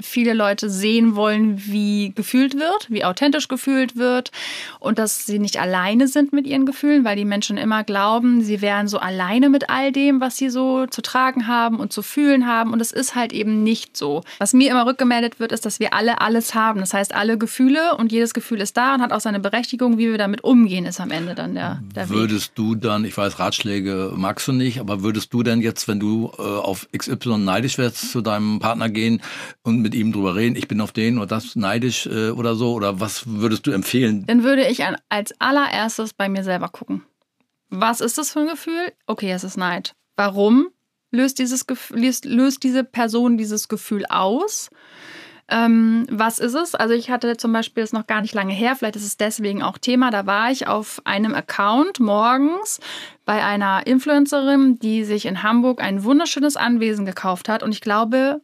viele 0.06 0.34
Leute 0.34 0.70
sehen 0.70 1.16
wollen, 1.16 1.62
wie 1.66 2.14
gefühlt 2.16 2.56
wird, 2.56 2.88
wie 2.90 3.04
authentisch 3.06 3.48
gefühlt 3.48 3.96
wird 3.96 4.32
und 4.80 5.00
dass 5.00 5.26
sie 5.26 5.40
nicht 5.40 5.60
alleine 5.60 6.08
sind 6.08 6.34
mit 6.34 6.48
ihren 6.48 6.66
Gefühlen, 6.66 7.06
weil 7.06 7.16
die 7.16 7.26
Menschen 7.26 7.58
immer 7.58 7.84
glauben, 7.84 8.42
sie 8.42 8.62
wären 8.62 8.88
so 8.88 9.00
alleine 9.00 9.50
mit 9.50 9.70
all 9.70 9.92
dem, 9.92 10.22
was 10.22 10.38
sie 10.38 10.50
so 10.50 10.88
zu 10.88 11.02
tragen 11.02 11.48
haben 11.48 11.80
und 11.80 11.94
zu 11.94 12.02
fühlen 12.02 12.48
haben 12.48 12.74
und 12.74 12.82
es 12.82 12.92
ist 12.92 13.16
halt 13.16 13.34
eben 13.34 13.64
nicht 13.64 13.98
so. 13.98 14.22
Was 14.40 14.54
mir 14.54 14.72
immer 14.72 14.86
rückgemeldet 14.86 15.40
wird, 15.40 15.52
ist, 15.52 15.66
dass 15.66 15.80
wir 15.80 15.94
alle 15.94 16.22
alles 16.22 16.56
haben. 16.56 16.80
Das 16.80 16.94
heißt, 16.94 17.14
alle 17.14 17.38
Gefühle 17.38 17.96
und 17.98 18.12
jedes 18.12 18.34
Gefühl 18.34 18.62
ist 18.62 18.78
da 18.78 18.96
und 18.96 19.02
hat 19.02 19.12
auch 19.12 19.20
seine 19.20 19.40
Berechtigung, 19.40 19.98
wie 19.98 20.10
wir 20.10 20.18
damit 20.18 20.44
umgehen, 20.44 20.86
ist 20.86 21.00
am 21.00 21.12
Ende 21.12 21.36
dann 21.36 21.54
der, 21.54 21.82
der 21.96 22.10
Weg. 22.10 22.16
Würdest 22.16 22.52
du 22.56 22.76
dann, 22.76 23.06
ich 23.06 23.16
weiß, 23.16 23.40
Ratschläge 23.40 24.14
magst 24.16 24.48
du 24.48 24.52
nicht, 24.52 24.80
aber 24.80 25.04
würdest 25.04 25.34
du 25.34 25.44
denn 25.44 25.62
jetzt, 25.62 25.88
wenn 25.88 26.00
du 26.00 26.32
äh, 26.38 26.42
auf 26.42 26.88
XY 26.96 27.40
neidisch 27.40 27.78
wärst, 27.78 28.12
zu 28.12 28.22
deinem 28.22 28.60
Partner 28.60 28.90
gehen 28.90 29.22
und 29.64 29.82
mit 29.82 29.93
ihm 29.94 30.12
drüber 30.12 30.36
reden, 30.36 30.56
ich 30.56 30.68
bin 30.68 30.82
auf 30.82 30.92
den 30.92 31.18
oder 31.18 31.28
das 31.28 31.56
neidisch 31.56 32.06
äh, 32.08 32.30
oder 32.30 32.56
so? 32.56 32.74
Oder 32.74 33.00
was 33.00 33.28
würdest 33.28 33.68
du 33.68 33.72
empfehlen? 33.72 34.26
Dann 34.28 34.44
würde 34.44 34.68
ich 34.68 34.84
als 35.10 35.40
allererstes 35.40 36.14
bei 36.14 36.30
mir 36.30 36.44
selber 36.44 36.70
gucken. 36.70 37.04
Was 37.70 38.02
ist 38.02 38.18
das 38.18 38.32
für 38.32 38.42
ein 38.42 38.48
Gefühl? 38.48 38.92
Okay, 39.08 39.32
es 39.32 39.44
ist 39.44 39.58
Neid. 39.58 39.96
Warum 40.16 40.68
löst, 41.12 41.40
dieses, 41.40 41.66
löst, 41.90 42.26
löst 42.26 42.64
diese 42.64 42.84
Person 42.84 43.38
dieses 43.38 43.68
Gefühl 43.68 44.06
aus? 44.06 44.70
Ähm, 45.50 46.08
was 46.10 46.40
ist 46.40 46.54
es? 46.54 46.74
Also 46.74 46.94
ich 46.94 47.10
hatte 47.10 47.36
zum 47.38 47.52
Beispiel, 47.52 47.84
ist 47.84 47.94
noch 47.94 48.08
gar 48.08 48.22
nicht 48.22 48.34
lange 48.34 48.54
her, 48.54 48.76
vielleicht 48.76 48.96
ist 48.96 49.06
es 49.06 49.18
deswegen 49.18 49.62
auch 49.62 49.78
Thema, 49.78 50.10
da 50.10 50.26
war 50.26 50.52
ich 50.52 50.68
auf 50.68 51.02
einem 51.04 51.36
Account 51.36 52.00
morgens 52.00 52.80
bei 53.26 53.44
einer 53.44 53.86
Influencerin, 53.86 54.80
die 54.80 55.04
sich 55.04 55.26
in 55.26 55.44
Hamburg 55.44 55.82
ein 55.82 56.04
wunderschönes 56.04 56.56
Anwesen 56.56 57.06
gekauft 57.06 57.50
hat. 57.50 57.62
Und 57.62 57.72
ich 57.72 57.82
glaube, 57.82 58.42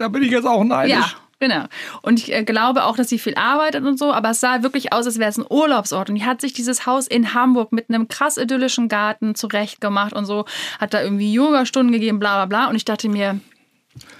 Da 0.00 0.08
bin 0.08 0.22
ich 0.22 0.30
jetzt 0.30 0.46
auch 0.46 0.64
neidisch. 0.64 0.94
ja, 0.94 1.10
genau. 1.40 1.66
Und 2.00 2.18
ich 2.18 2.32
äh, 2.32 2.42
glaube 2.42 2.84
auch, 2.84 2.96
dass 2.96 3.10
sie 3.10 3.18
viel 3.18 3.34
arbeitet 3.34 3.84
und 3.84 3.98
so, 3.98 4.14
aber 4.14 4.30
es 4.30 4.40
sah 4.40 4.62
wirklich 4.62 4.94
aus, 4.94 5.04
als 5.04 5.18
wäre 5.18 5.28
es 5.28 5.36
ein 5.36 5.44
Urlaubsort. 5.46 6.08
Und 6.08 6.14
die 6.14 6.24
hat 6.24 6.40
sich 6.40 6.54
dieses 6.54 6.86
Haus 6.86 7.06
in 7.06 7.34
Hamburg 7.34 7.70
mit 7.70 7.90
einem 7.90 8.08
krass 8.08 8.38
idyllischen 8.38 8.88
Garten 8.88 9.34
zurechtgemacht 9.34 10.14
und 10.14 10.24
so, 10.24 10.46
hat 10.78 10.94
da 10.94 11.02
irgendwie 11.02 11.30
Yogastunden 11.34 11.92
gegeben, 11.92 12.18
bla 12.18 12.36
bla 12.36 12.46
bla. 12.46 12.70
Und 12.70 12.76
ich 12.76 12.86
dachte 12.86 13.10
mir, 13.10 13.40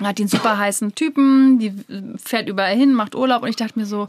hat 0.05 0.19
den 0.19 0.29
super 0.29 0.59
heißen 0.59 0.95
Typen, 0.95 1.59
die 1.59 1.69
äh, 1.69 2.19
fährt 2.23 2.47
überall 2.47 2.77
hin, 2.77 2.93
macht 2.93 3.15
Urlaub. 3.15 3.43
Und 3.43 3.49
ich 3.49 3.57
dachte 3.57 3.79
mir 3.79 3.87
so, 3.87 4.09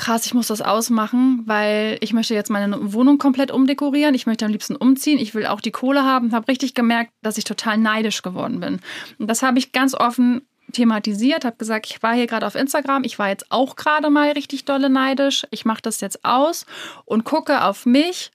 krass, 0.00 0.24
ich 0.24 0.34
muss 0.34 0.48
das 0.48 0.62
ausmachen, 0.62 1.42
weil 1.44 1.98
ich 2.00 2.12
möchte 2.12 2.34
jetzt 2.34 2.50
meine 2.50 2.92
Wohnung 2.92 3.18
komplett 3.18 3.50
umdekorieren. 3.50 4.14
Ich 4.14 4.26
möchte 4.26 4.46
am 4.46 4.50
liebsten 4.50 4.74
umziehen. 4.74 5.18
Ich 5.18 5.34
will 5.34 5.46
auch 5.46 5.60
die 5.60 5.70
Kohle 5.70 6.04
haben. 6.04 6.32
Habe 6.32 6.48
richtig 6.48 6.74
gemerkt, 6.74 7.12
dass 7.22 7.36
ich 7.36 7.44
total 7.44 7.76
neidisch 7.76 8.22
geworden 8.22 8.60
bin. 8.60 8.80
Und 9.18 9.28
das 9.28 9.42
habe 9.42 9.58
ich 9.58 9.72
ganz 9.72 9.94
offen 9.94 10.42
thematisiert, 10.72 11.44
habe 11.44 11.56
gesagt, 11.56 11.86
ich 11.90 12.02
war 12.02 12.14
hier 12.14 12.26
gerade 12.26 12.46
auf 12.46 12.54
Instagram, 12.54 13.02
ich 13.04 13.18
war 13.18 13.28
jetzt 13.28 13.50
auch 13.50 13.74
gerade 13.74 14.08
mal 14.08 14.30
richtig 14.30 14.64
dolle 14.64 14.88
neidisch, 14.88 15.44
ich 15.50 15.64
mache 15.64 15.82
das 15.82 16.00
jetzt 16.00 16.24
aus 16.24 16.64
und 17.04 17.24
gucke 17.24 17.64
auf 17.64 17.86
mich 17.86 18.30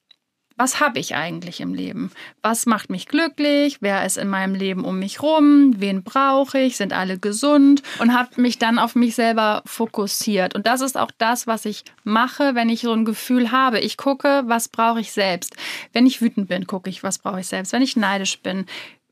was 0.58 0.80
habe 0.80 1.00
ich 1.00 1.16
eigentlich 1.16 1.60
im 1.60 1.74
Leben? 1.74 2.12
Was 2.42 2.66
macht 2.66 2.90
mich 2.90 3.08
glücklich? 3.08 3.78
Wer 3.82 4.06
ist 4.06 4.18
in 4.18 4.30
meinem 4.30 4.56
Leben 4.56 4.86
um 4.86 5.00
mich 5.00 5.22
rum? 5.22 5.74
Wen 5.78 6.04
brauche 6.04 6.60
ich? 6.60 6.78
Sind 6.78 6.94
alle 6.94 7.20
gesund? 7.20 7.84
Und 8.00 8.14
habe 8.18 8.42
mich 8.42 8.58
dann 8.58 8.80
auf 8.80 8.96
mich 8.96 9.16
selber 9.16 9.64
fokussiert. 9.66 10.56
Und 10.56 10.66
das 10.66 10.82
ist 10.82 10.98
auch 10.98 11.12
das, 11.18 11.46
was 11.46 11.66
ich 11.66 11.84
mache, 12.04 12.56
wenn 12.56 12.70
ich 12.70 12.82
so 12.82 12.94
ein 12.94 13.06
Gefühl 13.06 13.52
habe. 13.52 13.80
Ich 13.80 13.98
gucke, 13.98 14.44
was 14.46 14.70
brauche 14.70 15.02
ich 15.02 15.12
selbst. 15.12 15.58
Wenn 15.92 16.06
ich 16.06 16.22
wütend 16.22 16.48
bin, 16.48 16.68
gucke 16.68 16.90
ich, 16.90 17.04
was 17.04 17.20
brauche 17.20 17.42
ich 17.42 17.48
selbst. 17.48 17.74
Wenn 17.74 17.82
ich 17.82 17.98
neidisch 17.98 18.40
bin, 18.40 18.66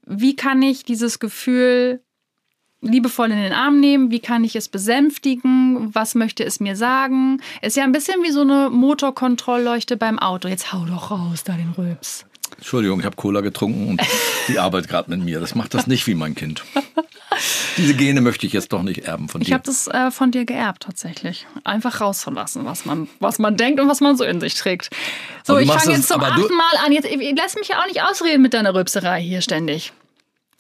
wie 0.05 0.35
kann 0.35 0.61
ich 0.61 0.85
dieses 0.85 1.19
Gefühl 1.19 2.01
liebevoll 2.83 3.31
in 3.31 3.37
den 3.37 3.53
Arm 3.53 3.79
nehmen, 3.79 4.11
wie 4.11 4.19
kann 4.19 4.43
ich 4.43 4.55
es 4.55 4.69
besänftigen, 4.69 5.93
was 5.93 6.15
möchte 6.15 6.43
es 6.43 6.59
mir 6.59 6.75
sagen. 6.75 7.41
Ist 7.61 7.77
ja 7.77 7.83
ein 7.83 7.91
bisschen 7.91 8.21
wie 8.23 8.31
so 8.31 8.41
eine 8.41 8.69
Motorkontrollleuchte 8.69 9.97
beim 9.97 10.19
Auto. 10.19 10.47
Jetzt 10.47 10.73
hau 10.73 10.85
doch 10.85 11.11
raus, 11.11 11.43
da 11.43 11.53
den 11.53 11.71
Röps. 11.77 12.25
Entschuldigung, 12.57 12.99
ich 12.99 13.05
habe 13.05 13.15
Cola 13.15 13.41
getrunken 13.41 13.89
und 13.89 14.01
die 14.47 14.59
arbeitet 14.59 14.89
gerade 14.89 15.09
mit 15.09 15.21
mir. 15.21 15.39
Das 15.39 15.55
macht 15.55 15.73
das 15.73 15.87
nicht 15.87 16.07
wie 16.07 16.15
mein 16.15 16.35
Kind. 16.35 16.63
Diese 17.77 17.95
Gene 17.95 18.21
möchte 18.21 18.45
ich 18.45 18.53
jetzt 18.53 18.71
doch 18.73 18.83
nicht 18.83 19.05
erben 19.05 19.27
von 19.27 19.41
dir. 19.41 19.47
Ich 19.47 19.53
habe 19.53 19.63
das 19.63 19.87
äh, 19.87 20.11
von 20.11 20.31
dir 20.31 20.45
geerbt 20.45 20.83
tatsächlich. 20.83 21.47
Einfach 21.63 21.99
rauszulassen, 22.01 22.65
was 22.65 22.85
man, 22.85 23.07
was 23.19 23.39
man 23.39 23.57
denkt 23.57 23.79
und 23.79 23.89
was 23.89 24.01
man 24.01 24.15
so 24.15 24.23
in 24.23 24.39
sich 24.39 24.53
trägt. 24.53 24.89
So, 25.43 25.57
ich 25.57 25.71
fange 25.71 25.95
jetzt 25.95 26.07
zum 26.07 26.21
achten 26.21 26.55
Mal 26.55 26.85
an. 26.85 26.91
Jetzt 26.91 27.07
lass 27.37 27.55
mich 27.55 27.69
ja 27.69 27.81
auch 27.81 27.87
nicht 27.87 28.03
ausreden 28.03 28.41
mit 28.41 28.53
deiner 28.53 28.75
Rübserei 28.75 29.21
hier 29.21 29.41
ständig. 29.41 29.91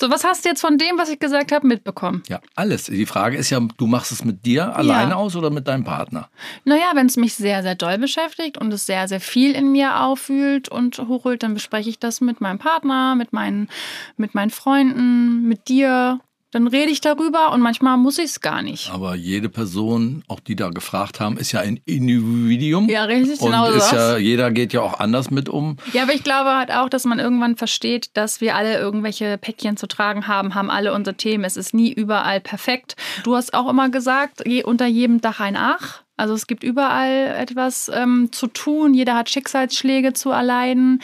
So, 0.03 0.09
was 0.09 0.25
hast 0.25 0.43
du 0.43 0.49
jetzt 0.49 0.59
von 0.59 0.77
dem, 0.77 0.97
was 0.97 1.07
ich 1.07 1.17
gesagt 1.17 1.53
habe, 1.53 1.65
mitbekommen? 1.65 2.23
Ja, 2.27 2.41
alles. 2.55 2.87
Die 2.87 3.05
Frage 3.05 3.37
ist 3.37 3.49
ja, 3.51 3.61
du 3.77 3.87
machst 3.87 4.11
es 4.11 4.25
mit 4.25 4.45
dir 4.45 4.75
alleine 4.75 5.11
ja. 5.11 5.15
aus 5.15 5.33
oder 5.37 5.49
mit 5.49 5.65
deinem 5.65 5.85
Partner? 5.85 6.27
Naja, 6.65 6.91
wenn 6.93 7.05
es 7.05 7.15
mich 7.15 7.35
sehr, 7.35 7.63
sehr 7.63 7.75
doll 7.75 7.97
beschäftigt 7.97 8.57
und 8.57 8.73
es 8.73 8.85
sehr, 8.85 9.07
sehr 9.07 9.21
viel 9.21 9.55
in 9.55 9.71
mir 9.71 10.01
auffühlt 10.01 10.67
und 10.67 10.99
hochholt, 10.99 11.41
dann 11.41 11.53
bespreche 11.53 11.89
ich 11.89 11.99
das 11.99 12.19
mit 12.19 12.41
meinem 12.41 12.59
Partner, 12.59 13.15
mit 13.15 13.31
meinen, 13.31 13.69
mit 14.17 14.35
meinen 14.35 14.49
Freunden, 14.49 15.47
mit 15.47 15.69
dir. 15.69 16.19
Dann 16.53 16.67
rede 16.67 16.91
ich 16.91 17.01
darüber 17.01 17.51
und 17.51 17.61
manchmal 17.61 17.97
muss 17.97 18.19
ich 18.19 18.25
es 18.25 18.39
gar 18.39 18.61
nicht. 18.61 18.91
Aber 18.91 19.15
jede 19.15 19.49
Person, 19.49 20.23
auch 20.27 20.39
die 20.39 20.55
da 20.55 20.69
gefragt 20.69 21.19
haben, 21.19 21.37
ist 21.37 21.51
ja 21.51 21.61
ein 21.61 21.79
Individuum. 21.85 22.87
Ja, 22.89 23.05
richtig, 23.05 23.41
und 23.41 23.47
genau 23.47 23.71
ist 23.71 23.91
ja, 23.91 24.17
Jeder 24.17 24.51
geht 24.51 24.71
ja 24.71 24.81
auch 24.81 24.99
anders 24.99 25.31
mit 25.31 25.49
um. 25.49 25.77
Ja, 25.93 26.03
aber 26.03 26.13
ich 26.13 26.23
glaube 26.23 26.51
halt 26.55 26.71
auch, 26.71 26.89
dass 26.89 27.05
man 27.05 27.17
irgendwann 27.17 27.55
versteht, 27.55 28.11
dass 28.13 28.39
wir 28.39 28.55
alle 28.55 28.77
irgendwelche 28.77 29.39
Päckchen 29.39 29.77
zu 29.77 29.87
tragen 29.87 30.27
haben, 30.27 30.53
haben 30.53 30.69
alle 30.69 30.93
unsere 30.93 31.17
Themen. 31.17 31.43
Es 31.43 31.57
ist 31.57 31.73
nie 31.73 31.91
überall 31.91 32.39
perfekt. 32.39 32.95
Du 33.23 33.35
hast 33.35 33.55
auch 33.55 33.67
immer 33.67 33.89
gesagt, 33.89 34.43
unter 34.63 34.85
jedem 34.85 35.21
Dach 35.21 35.39
ein 35.39 35.57
Ach. 35.57 36.03
Also 36.17 36.35
es 36.35 36.45
gibt 36.45 36.63
überall 36.63 37.35
etwas 37.35 37.89
ähm, 37.91 38.29
zu 38.31 38.45
tun. 38.45 38.93
Jeder 38.93 39.15
hat 39.15 39.31
Schicksalsschläge 39.31 40.13
zu 40.13 40.29
erleiden. 40.29 41.01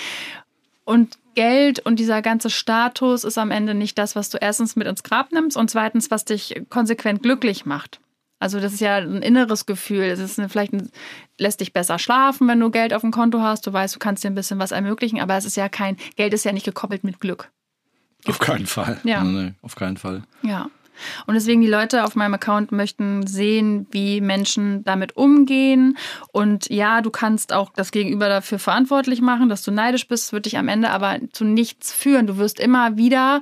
Und 0.85 1.17
Geld 1.39 1.79
und 1.79 1.99
dieser 1.99 2.21
ganze 2.21 2.49
Status 2.49 3.23
ist 3.23 3.37
am 3.37 3.49
Ende 3.49 3.73
nicht 3.73 3.97
das, 3.97 4.13
was 4.17 4.29
du 4.29 4.37
erstens 4.41 4.75
mit 4.75 4.87
ins 4.87 5.03
Grab 5.03 5.31
nimmst 5.31 5.55
und 5.55 5.71
zweitens, 5.71 6.11
was 6.11 6.25
dich 6.25 6.63
konsequent 6.67 7.23
glücklich 7.23 7.65
macht. 7.65 8.01
Also 8.39 8.59
das 8.59 8.73
ist 8.73 8.81
ja 8.81 8.97
ein 8.97 9.21
inneres 9.21 9.65
Gefühl. 9.65 10.03
Es 10.03 10.19
ist 10.19 10.37
eine, 10.37 10.49
vielleicht 10.49 10.73
ein, 10.73 10.91
lässt 11.37 11.61
dich 11.61 11.71
besser 11.71 11.97
schlafen, 11.97 12.45
wenn 12.49 12.59
du 12.59 12.69
Geld 12.71 12.93
auf 12.93 13.03
dem 13.03 13.11
Konto 13.11 13.39
hast. 13.39 13.65
Du 13.65 13.71
weißt, 13.71 13.95
du 13.95 13.99
kannst 13.99 14.21
dir 14.25 14.27
ein 14.27 14.35
bisschen 14.35 14.59
was 14.59 14.71
ermöglichen, 14.71 15.21
aber 15.21 15.37
es 15.37 15.45
ist 15.45 15.55
ja 15.55 15.69
kein 15.69 15.95
Geld 16.17 16.33
ist 16.33 16.43
ja 16.43 16.51
nicht 16.51 16.65
gekoppelt 16.65 17.05
mit 17.05 17.21
Glück. 17.21 17.49
Auf 18.25 18.39
keinen 18.39 18.67
Fall. 18.67 18.99
Ja. 19.05 19.23
Nee, 19.23 19.53
auf 19.61 19.75
keinen 19.75 19.95
Fall. 19.95 20.23
Ja. 20.41 20.69
Und 21.27 21.35
deswegen 21.35 21.61
die 21.61 21.67
Leute 21.67 22.03
auf 22.03 22.15
meinem 22.15 22.33
Account 22.33 22.71
möchten 22.71 23.27
sehen, 23.27 23.87
wie 23.91 24.21
Menschen 24.21 24.83
damit 24.83 25.15
umgehen. 25.17 25.97
Und 26.31 26.69
ja, 26.69 27.01
du 27.01 27.09
kannst 27.09 27.53
auch 27.53 27.71
das 27.75 27.91
Gegenüber 27.91 28.29
dafür 28.29 28.59
verantwortlich 28.59 29.21
machen, 29.21 29.49
dass 29.49 29.63
du 29.63 29.71
neidisch 29.71 30.07
bist, 30.07 30.33
wird 30.33 30.45
dich 30.45 30.57
am 30.57 30.67
Ende 30.67 30.89
aber 30.89 31.17
zu 31.31 31.43
nichts 31.43 31.93
führen. 31.93 32.27
Du 32.27 32.37
wirst 32.37 32.59
immer 32.59 32.97
wieder 32.97 33.41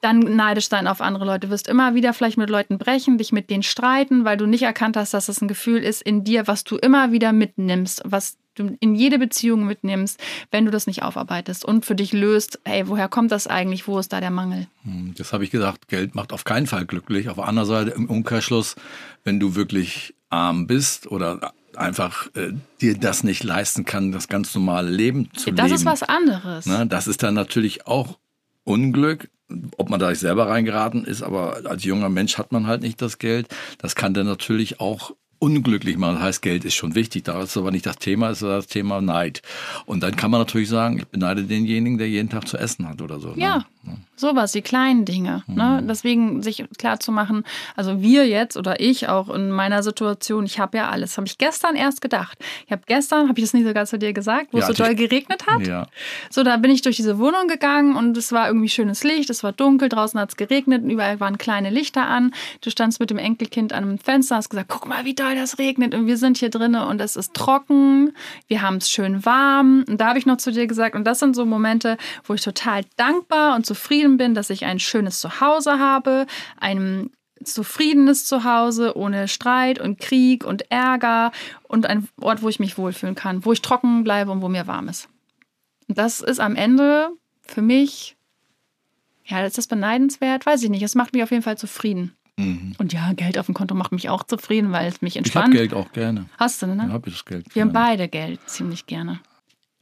dann 0.00 0.20
neidisch 0.20 0.68
sein 0.68 0.86
auf 0.86 1.00
andere 1.00 1.24
Leute. 1.24 1.46
Du 1.46 1.50
wirst 1.50 1.68
immer 1.68 1.94
wieder 1.94 2.12
vielleicht 2.14 2.38
mit 2.38 2.50
Leuten 2.50 2.78
brechen, 2.78 3.18
dich 3.18 3.32
mit 3.32 3.50
denen 3.50 3.62
streiten, 3.62 4.24
weil 4.24 4.36
du 4.36 4.46
nicht 4.46 4.62
erkannt 4.62 4.96
hast, 4.96 5.14
dass 5.14 5.28
es 5.28 5.40
ein 5.40 5.48
Gefühl 5.48 5.82
ist 5.82 6.02
in 6.02 6.24
dir, 6.24 6.46
was 6.46 6.64
du 6.64 6.76
immer 6.76 7.12
wieder 7.12 7.32
mitnimmst, 7.32 8.02
was 8.04 8.38
du 8.54 8.76
in 8.80 8.94
jede 8.94 9.18
Beziehung 9.18 9.66
mitnimmst, 9.66 10.20
wenn 10.50 10.64
du 10.64 10.70
das 10.70 10.86
nicht 10.86 11.02
aufarbeitest 11.02 11.64
und 11.64 11.84
für 11.84 11.94
dich 11.94 12.12
löst, 12.12 12.58
hey, 12.64 12.88
woher 12.88 13.08
kommt 13.08 13.30
das 13.30 13.46
eigentlich, 13.46 13.86
wo 13.86 13.98
ist 13.98 14.12
da 14.12 14.20
der 14.20 14.30
Mangel? 14.30 14.66
Hm, 14.82 15.14
das 15.16 15.32
habe 15.32 15.44
ich 15.44 15.50
gesagt, 15.50 15.88
Geld 15.88 16.14
macht 16.14 16.32
auf 16.32 16.44
keinen 16.44 16.66
Fall 16.66 16.86
glücklich. 16.86 17.28
Auf 17.28 17.36
der 17.36 17.46
anderen 17.46 17.68
Seite 17.68 17.90
im 17.90 18.06
Umkehrschluss, 18.06 18.76
wenn 19.24 19.38
du 19.38 19.54
wirklich 19.54 20.14
arm 20.30 20.66
bist 20.66 21.06
oder 21.10 21.52
einfach 21.76 22.28
äh, 22.34 22.52
dir 22.80 22.98
das 22.98 23.22
nicht 23.22 23.44
leisten 23.44 23.84
kann, 23.84 24.12
das 24.12 24.28
ganz 24.28 24.54
normale 24.54 24.90
Leben 24.90 25.30
zu 25.32 25.32
das 25.32 25.44
leben. 25.46 25.56
Das 25.56 25.72
ist 25.72 25.84
was 25.84 26.02
anderes. 26.02 26.66
Ne, 26.66 26.86
das 26.86 27.06
ist 27.06 27.22
dann 27.22 27.34
natürlich 27.34 27.86
auch 27.86 28.18
Unglück, 28.64 29.30
ob 29.76 29.90
man 29.90 30.00
da 30.00 30.10
nicht 30.10 30.20
selber 30.20 30.48
reingeraten 30.48 31.04
ist, 31.04 31.22
aber 31.22 31.60
als 31.64 31.84
junger 31.84 32.08
Mensch 32.08 32.38
hat 32.38 32.52
man 32.52 32.66
halt 32.66 32.82
nicht 32.82 33.00
das 33.02 33.18
Geld. 33.18 33.48
Das 33.78 33.94
kann 33.94 34.14
dann 34.14 34.26
natürlich 34.26 34.80
auch 34.80 35.12
unglücklich 35.40 35.96
machen. 35.96 36.16
Das 36.16 36.22
heißt, 36.24 36.42
Geld 36.42 36.64
ist 36.64 36.74
schon 36.74 36.94
wichtig. 36.94 37.24
Da 37.24 37.42
ist 37.42 37.56
aber 37.56 37.70
nicht 37.70 37.86
das 37.86 37.96
Thema, 37.96 38.30
ist 38.30 38.42
das 38.42 38.66
Thema 38.66 39.00
Neid. 39.00 39.42
Und 39.86 40.02
dann 40.02 40.14
kann 40.14 40.30
man 40.30 40.40
natürlich 40.40 40.68
sagen, 40.68 40.98
ich 40.98 41.08
beneide 41.08 41.42
denjenigen, 41.44 41.98
der 41.98 42.08
jeden 42.08 42.28
Tag 42.28 42.46
zu 42.46 42.58
essen 42.58 42.88
hat 42.88 43.02
oder 43.02 43.18
so. 43.18 43.30
Ne? 43.30 43.42
Ja, 43.42 43.56
ne? 43.56 43.64
Sowas, 44.20 44.52
die 44.52 44.62
kleinen 44.62 45.04
Dinge. 45.04 45.42
Ne? 45.46 45.54
Mhm. 45.54 45.56
Ne? 45.56 45.82
Deswegen 45.88 46.42
sich 46.42 46.64
klar 46.78 47.00
zu 47.00 47.10
machen, 47.10 47.44
also 47.74 48.02
wir 48.02 48.28
jetzt 48.28 48.56
oder 48.56 48.80
ich 48.80 49.08
auch 49.08 49.30
in 49.30 49.50
meiner 49.50 49.82
Situation, 49.82 50.44
ich 50.44 50.58
habe 50.60 50.76
ja 50.76 50.90
alles. 50.90 51.16
Habe 51.16 51.26
ich 51.26 51.38
gestern 51.38 51.74
erst 51.74 52.00
gedacht. 52.00 52.38
Ich 52.66 52.72
habe 52.72 52.82
gestern, 52.86 53.28
habe 53.28 53.38
ich 53.38 53.44
das 53.44 53.54
nicht 53.54 53.66
sogar 53.66 53.86
zu 53.86 53.98
dir 53.98 54.12
gesagt, 54.12 54.48
wo 54.52 54.58
ja, 54.58 54.68
es 54.68 54.76
so 54.76 54.84
doll 54.84 54.94
geregnet 54.94 55.46
hat? 55.46 55.66
Ja. 55.66 55.86
So, 56.28 56.42
da 56.42 56.56
bin 56.58 56.70
ich 56.70 56.82
durch 56.82 56.96
diese 56.96 57.18
Wohnung 57.18 57.48
gegangen 57.48 57.96
und 57.96 58.16
es 58.16 58.32
war 58.32 58.48
irgendwie 58.48 58.68
schönes 58.68 59.02
Licht, 59.04 59.30
es 59.30 59.42
war 59.42 59.52
dunkel, 59.52 59.88
draußen 59.88 60.20
hat 60.20 60.30
es 60.30 60.36
geregnet, 60.36 60.84
überall 60.84 61.18
waren 61.20 61.38
kleine 61.38 61.70
Lichter 61.70 62.06
an. 62.06 62.32
Du 62.60 62.70
standst 62.70 63.00
mit 63.00 63.10
dem 63.10 63.18
Enkelkind 63.18 63.72
an 63.72 63.84
einem 63.84 63.98
Fenster, 63.98 64.36
hast 64.36 64.50
gesagt, 64.50 64.68
guck 64.68 64.86
mal, 64.86 65.04
wie 65.04 65.14
doll 65.14 65.34
das 65.34 65.58
regnet 65.58 65.94
und 65.94 66.06
wir 66.06 66.18
sind 66.18 66.36
hier 66.36 66.50
drinnen 66.50 66.82
und 66.82 67.00
es 67.00 67.16
ist 67.16 67.32
trocken, 67.34 68.12
wir 68.48 68.62
haben 68.62 68.76
es 68.76 68.90
schön 68.90 69.24
warm. 69.24 69.84
Und 69.88 70.00
da 70.00 70.08
habe 70.08 70.18
ich 70.18 70.26
noch 70.26 70.36
zu 70.36 70.52
dir 70.52 70.66
gesagt, 70.66 70.94
und 70.94 71.04
das 71.04 71.18
sind 71.18 71.34
so 71.34 71.46
Momente, 71.46 71.96
wo 72.24 72.34
ich 72.34 72.42
total 72.42 72.82
dankbar 72.96 73.56
und 73.56 73.69
zufrieden 73.70 74.16
bin, 74.16 74.34
dass 74.34 74.50
ich 74.50 74.64
ein 74.64 74.80
schönes 74.80 75.20
Zuhause 75.20 75.78
habe, 75.78 76.26
ein 76.56 77.10
zufriedenes 77.44 78.24
Zuhause 78.24 78.96
ohne 78.96 79.28
Streit 79.28 79.78
und 79.80 80.00
Krieg 80.00 80.44
und 80.44 80.68
Ärger 80.72 81.30
und 81.62 81.86
ein 81.86 82.08
Ort, 82.20 82.42
wo 82.42 82.48
ich 82.48 82.58
mich 82.58 82.76
wohlfühlen 82.76 83.14
kann, 83.14 83.44
wo 83.44 83.52
ich 83.52 83.62
trocken 83.62 84.02
bleibe 84.02 84.32
und 84.32 84.42
wo 84.42 84.48
mir 84.48 84.66
warm 84.66 84.88
ist. 84.88 85.08
Und 85.86 85.98
das 85.98 86.20
ist 86.20 86.40
am 86.40 86.56
Ende 86.56 87.10
für 87.42 87.62
mich, 87.62 88.16
ja, 89.24 89.44
ist 89.44 89.56
das 89.56 89.68
beneidenswert? 89.68 90.46
Weiß 90.46 90.64
ich 90.64 90.70
nicht. 90.70 90.82
Es 90.82 90.96
macht 90.96 91.12
mich 91.12 91.22
auf 91.22 91.30
jeden 91.30 91.44
Fall 91.44 91.56
zufrieden. 91.56 92.16
Mhm. 92.38 92.74
Und 92.78 92.92
ja, 92.92 93.12
Geld 93.12 93.38
auf 93.38 93.46
dem 93.46 93.54
Konto 93.54 93.76
macht 93.76 93.92
mich 93.92 94.08
auch 94.08 94.24
zufrieden, 94.24 94.72
weil 94.72 94.88
es 94.88 95.00
mich 95.00 95.16
entspannt. 95.16 95.54
Ich 95.54 95.60
habe 95.60 95.68
Geld 95.68 95.74
auch 95.74 95.92
gerne. 95.92 96.26
Hast 96.38 96.60
du, 96.60 96.66
ne? 96.66 96.86
Ja, 96.88 96.92
habe 96.92 97.08
ich 97.08 97.14
das 97.14 97.24
Geld. 97.24 97.54
Wir 97.54 97.62
haben 97.62 97.72
beide 97.72 98.08
Geld 98.08 98.40
ziemlich 98.46 98.86
gerne. 98.86 99.20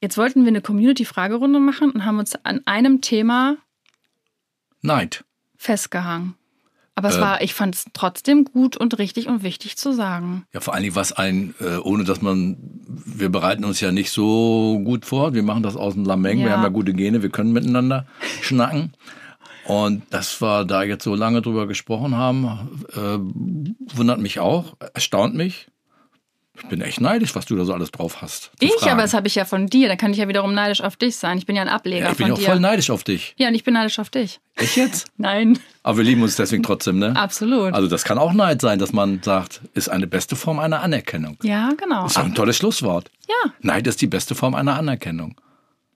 Jetzt 0.02 0.18
wollten 0.18 0.44
wir 0.44 0.48
eine 0.48 0.60
Community-Fragerunde 0.60 1.58
machen 1.58 1.90
und 1.90 2.04
haben 2.04 2.18
uns 2.18 2.36
an 2.44 2.60
einem 2.66 3.00
Thema 3.00 3.56
Neid 4.82 5.24
festgehangen. 5.56 6.34
Aber 6.94 7.10
es 7.10 7.16
äh, 7.16 7.20
war, 7.20 7.42
ich 7.42 7.54
fand 7.54 7.76
es 7.76 7.84
trotzdem 7.92 8.44
gut 8.44 8.76
und 8.76 8.98
richtig 8.98 9.28
und 9.28 9.44
wichtig 9.44 9.76
zu 9.76 9.92
sagen. 9.92 10.44
Ja, 10.52 10.60
vor 10.60 10.74
allen 10.74 10.82
Dingen 10.82 10.96
was 10.96 11.12
ein, 11.12 11.54
äh, 11.60 11.76
ohne 11.76 12.02
dass 12.02 12.22
man, 12.22 12.56
wir 12.88 13.28
bereiten 13.28 13.64
uns 13.64 13.80
ja 13.80 13.92
nicht 13.92 14.10
so 14.10 14.80
gut 14.82 15.04
vor. 15.04 15.32
Wir 15.32 15.44
machen 15.44 15.62
das 15.62 15.76
aus 15.76 15.94
dem 15.94 16.04
Lameng. 16.04 16.38
Ja. 16.38 16.46
Wir 16.46 16.52
haben 16.54 16.62
ja 16.62 16.70
gute 16.70 16.94
Gene, 16.94 17.22
wir 17.22 17.30
können 17.30 17.52
miteinander 17.52 18.06
schnacken. 18.42 18.94
Und 19.64 20.02
das 20.10 20.40
war, 20.40 20.64
da 20.64 20.82
jetzt 20.82 21.04
so 21.04 21.14
lange 21.14 21.42
drüber 21.42 21.66
gesprochen 21.66 22.16
haben, 22.16 22.86
äh, 22.94 23.96
wundert 23.96 24.18
mich 24.18 24.40
auch, 24.40 24.76
erstaunt 24.94 25.34
mich. 25.34 25.68
Ich 26.62 26.68
bin 26.68 26.80
echt 26.80 27.00
neidisch, 27.00 27.34
was 27.34 27.46
du 27.46 27.56
da 27.56 27.64
so 27.64 27.72
alles 27.72 27.90
drauf 27.90 28.20
hast. 28.20 28.50
Ich, 28.60 28.72
fragen. 28.72 28.92
aber 28.92 29.02
das 29.02 29.14
habe 29.14 29.26
ich 29.28 29.34
ja 29.34 29.44
von 29.44 29.66
dir. 29.66 29.88
Dann 29.88 29.96
kann 29.96 30.10
ich 30.12 30.18
ja 30.18 30.28
wiederum 30.28 30.54
neidisch 30.54 30.80
auf 30.80 30.96
dich 30.96 31.16
sein. 31.16 31.38
Ich 31.38 31.46
bin 31.46 31.56
ja 31.56 31.62
ein 31.62 31.68
Ableger 31.68 32.06
ja, 32.06 32.10
ich 32.12 32.16
bin 32.16 32.26
ja 32.26 32.34
auch 32.34 32.40
voll 32.40 32.60
neidisch 32.60 32.90
auf 32.90 33.04
dich. 33.04 33.34
Ja, 33.38 33.48
und 33.48 33.54
ich 33.54 33.64
bin 33.64 33.74
neidisch 33.74 33.98
auf 33.98 34.10
dich. 34.10 34.40
Ich 34.58 34.76
jetzt? 34.76 35.06
Nein. 35.16 35.58
Aber 35.82 35.98
wir 35.98 36.04
lieben 36.04 36.22
uns 36.22 36.36
deswegen 36.36 36.62
trotzdem, 36.62 36.98
ne? 36.98 37.14
Absolut. 37.16 37.72
Also 37.74 37.88
das 37.88 38.04
kann 38.04 38.18
auch 38.18 38.32
Neid 38.32 38.60
sein, 38.60 38.78
dass 38.78 38.92
man 38.92 39.22
sagt, 39.22 39.60
ist 39.74 39.88
eine 39.88 40.06
beste 40.06 40.36
Form 40.36 40.58
einer 40.58 40.82
Anerkennung. 40.82 41.36
Ja, 41.42 41.70
genau. 41.76 42.06
Ist 42.06 42.16
doch 42.16 42.24
ein 42.24 42.34
tolles 42.34 42.56
Schlusswort. 42.56 43.10
Ja. 43.28 43.52
Neid 43.60 43.86
ist 43.86 44.00
die 44.00 44.06
beste 44.06 44.34
Form 44.34 44.54
einer 44.54 44.76
Anerkennung. 44.76 45.36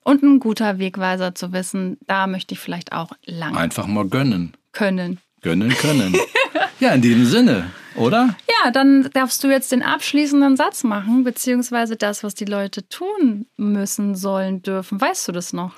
Und 0.05 0.22
ein 0.22 0.40
guter 0.40 0.79
Wegweiser 0.79 1.35
zu 1.35 1.53
wissen, 1.53 1.98
da 2.07 2.27
möchte 2.27 2.55
ich 2.55 2.61
vielleicht 2.61 2.92
auch 2.92 3.11
lang. 3.25 3.57
Einfach 3.57 3.87
mal 3.87 4.07
gönnen. 4.07 4.55
Können. 4.72 5.18
Gönnen 5.42 5.70
können. 5.70 6.16
ja, 6.81 6.90
in 6.90 7.03
diesem 7.03 7.27
Sinne, 7.27 7.70
oder? 7.96 8.37
Ja, 8.48 8.70
dann 8.70 9.09
darfst 9.12 9.42
du 9.44 9.48
jetzt 9.48 9.72
den 9.72 9.83
abschließenden 9.83 10.57
Satz 10.57 10.85
machen, 10.85 11.24
beziehungsweise 11.24 11.96
das, 11.96 12.24
was 12.24 12.35
die 12.35 12.44
Leute 12.44 12.88
tun 12.88 13.46
müssen, 13.57 14.14
sollen, 14.14 14.62
dürfen. 14.62 15.00
Weißt 15.00 15.28
du 15.28 15.33
das 15.33 15.52
noch? 15.52 15.72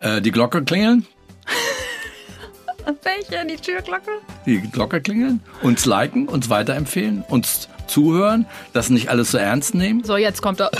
Äh, 0.00 0.20
die 0.20 0.30
Glocke 0.30 0.62
klingeln. 0.62 1.06
Welche? 3.02 3.44
Die 3.46 3.56
Türglocke? 3.56 4.10
Die 4.44 4.60
Glocke 4.60 5.00
klingeln, 5.00 5.40
uns 5.62 5.86
liken, 5.86 6.28
uns 6.28 6.48
weiterempfehlen, 6.50 7.24
uns 7.28 7.68
zuhören, 7.88 8.46
das 8.72 8.90
nicht 8.90 9.08
alles 9.08 9.32
so 9.32 9.38
ernst 9.38 9.74
nehmen. 9.74 10.04
So, 10.04 10.16
jetzt 10.16 10.42
kommt 10.42 10.60
er. 10.60 10.70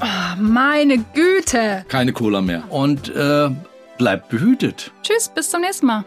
Oh, 0.00 0.40
meine 0.40 0.98
Güte. 0.98 1.84
Keine 1.88 2.12
Cola 2.12 2.40
mehr. 2.40 2.64
Und 2.70 3.14
äh, 3.14 3.50
bleibt 3.98 4.28
behütet. 4.28 4.90
Tschüss, 5.02 5.28
bis 5.28 5.50
zum 5.50 5.60
nächsten 5.60 5.86
Mal. 5.86 6.04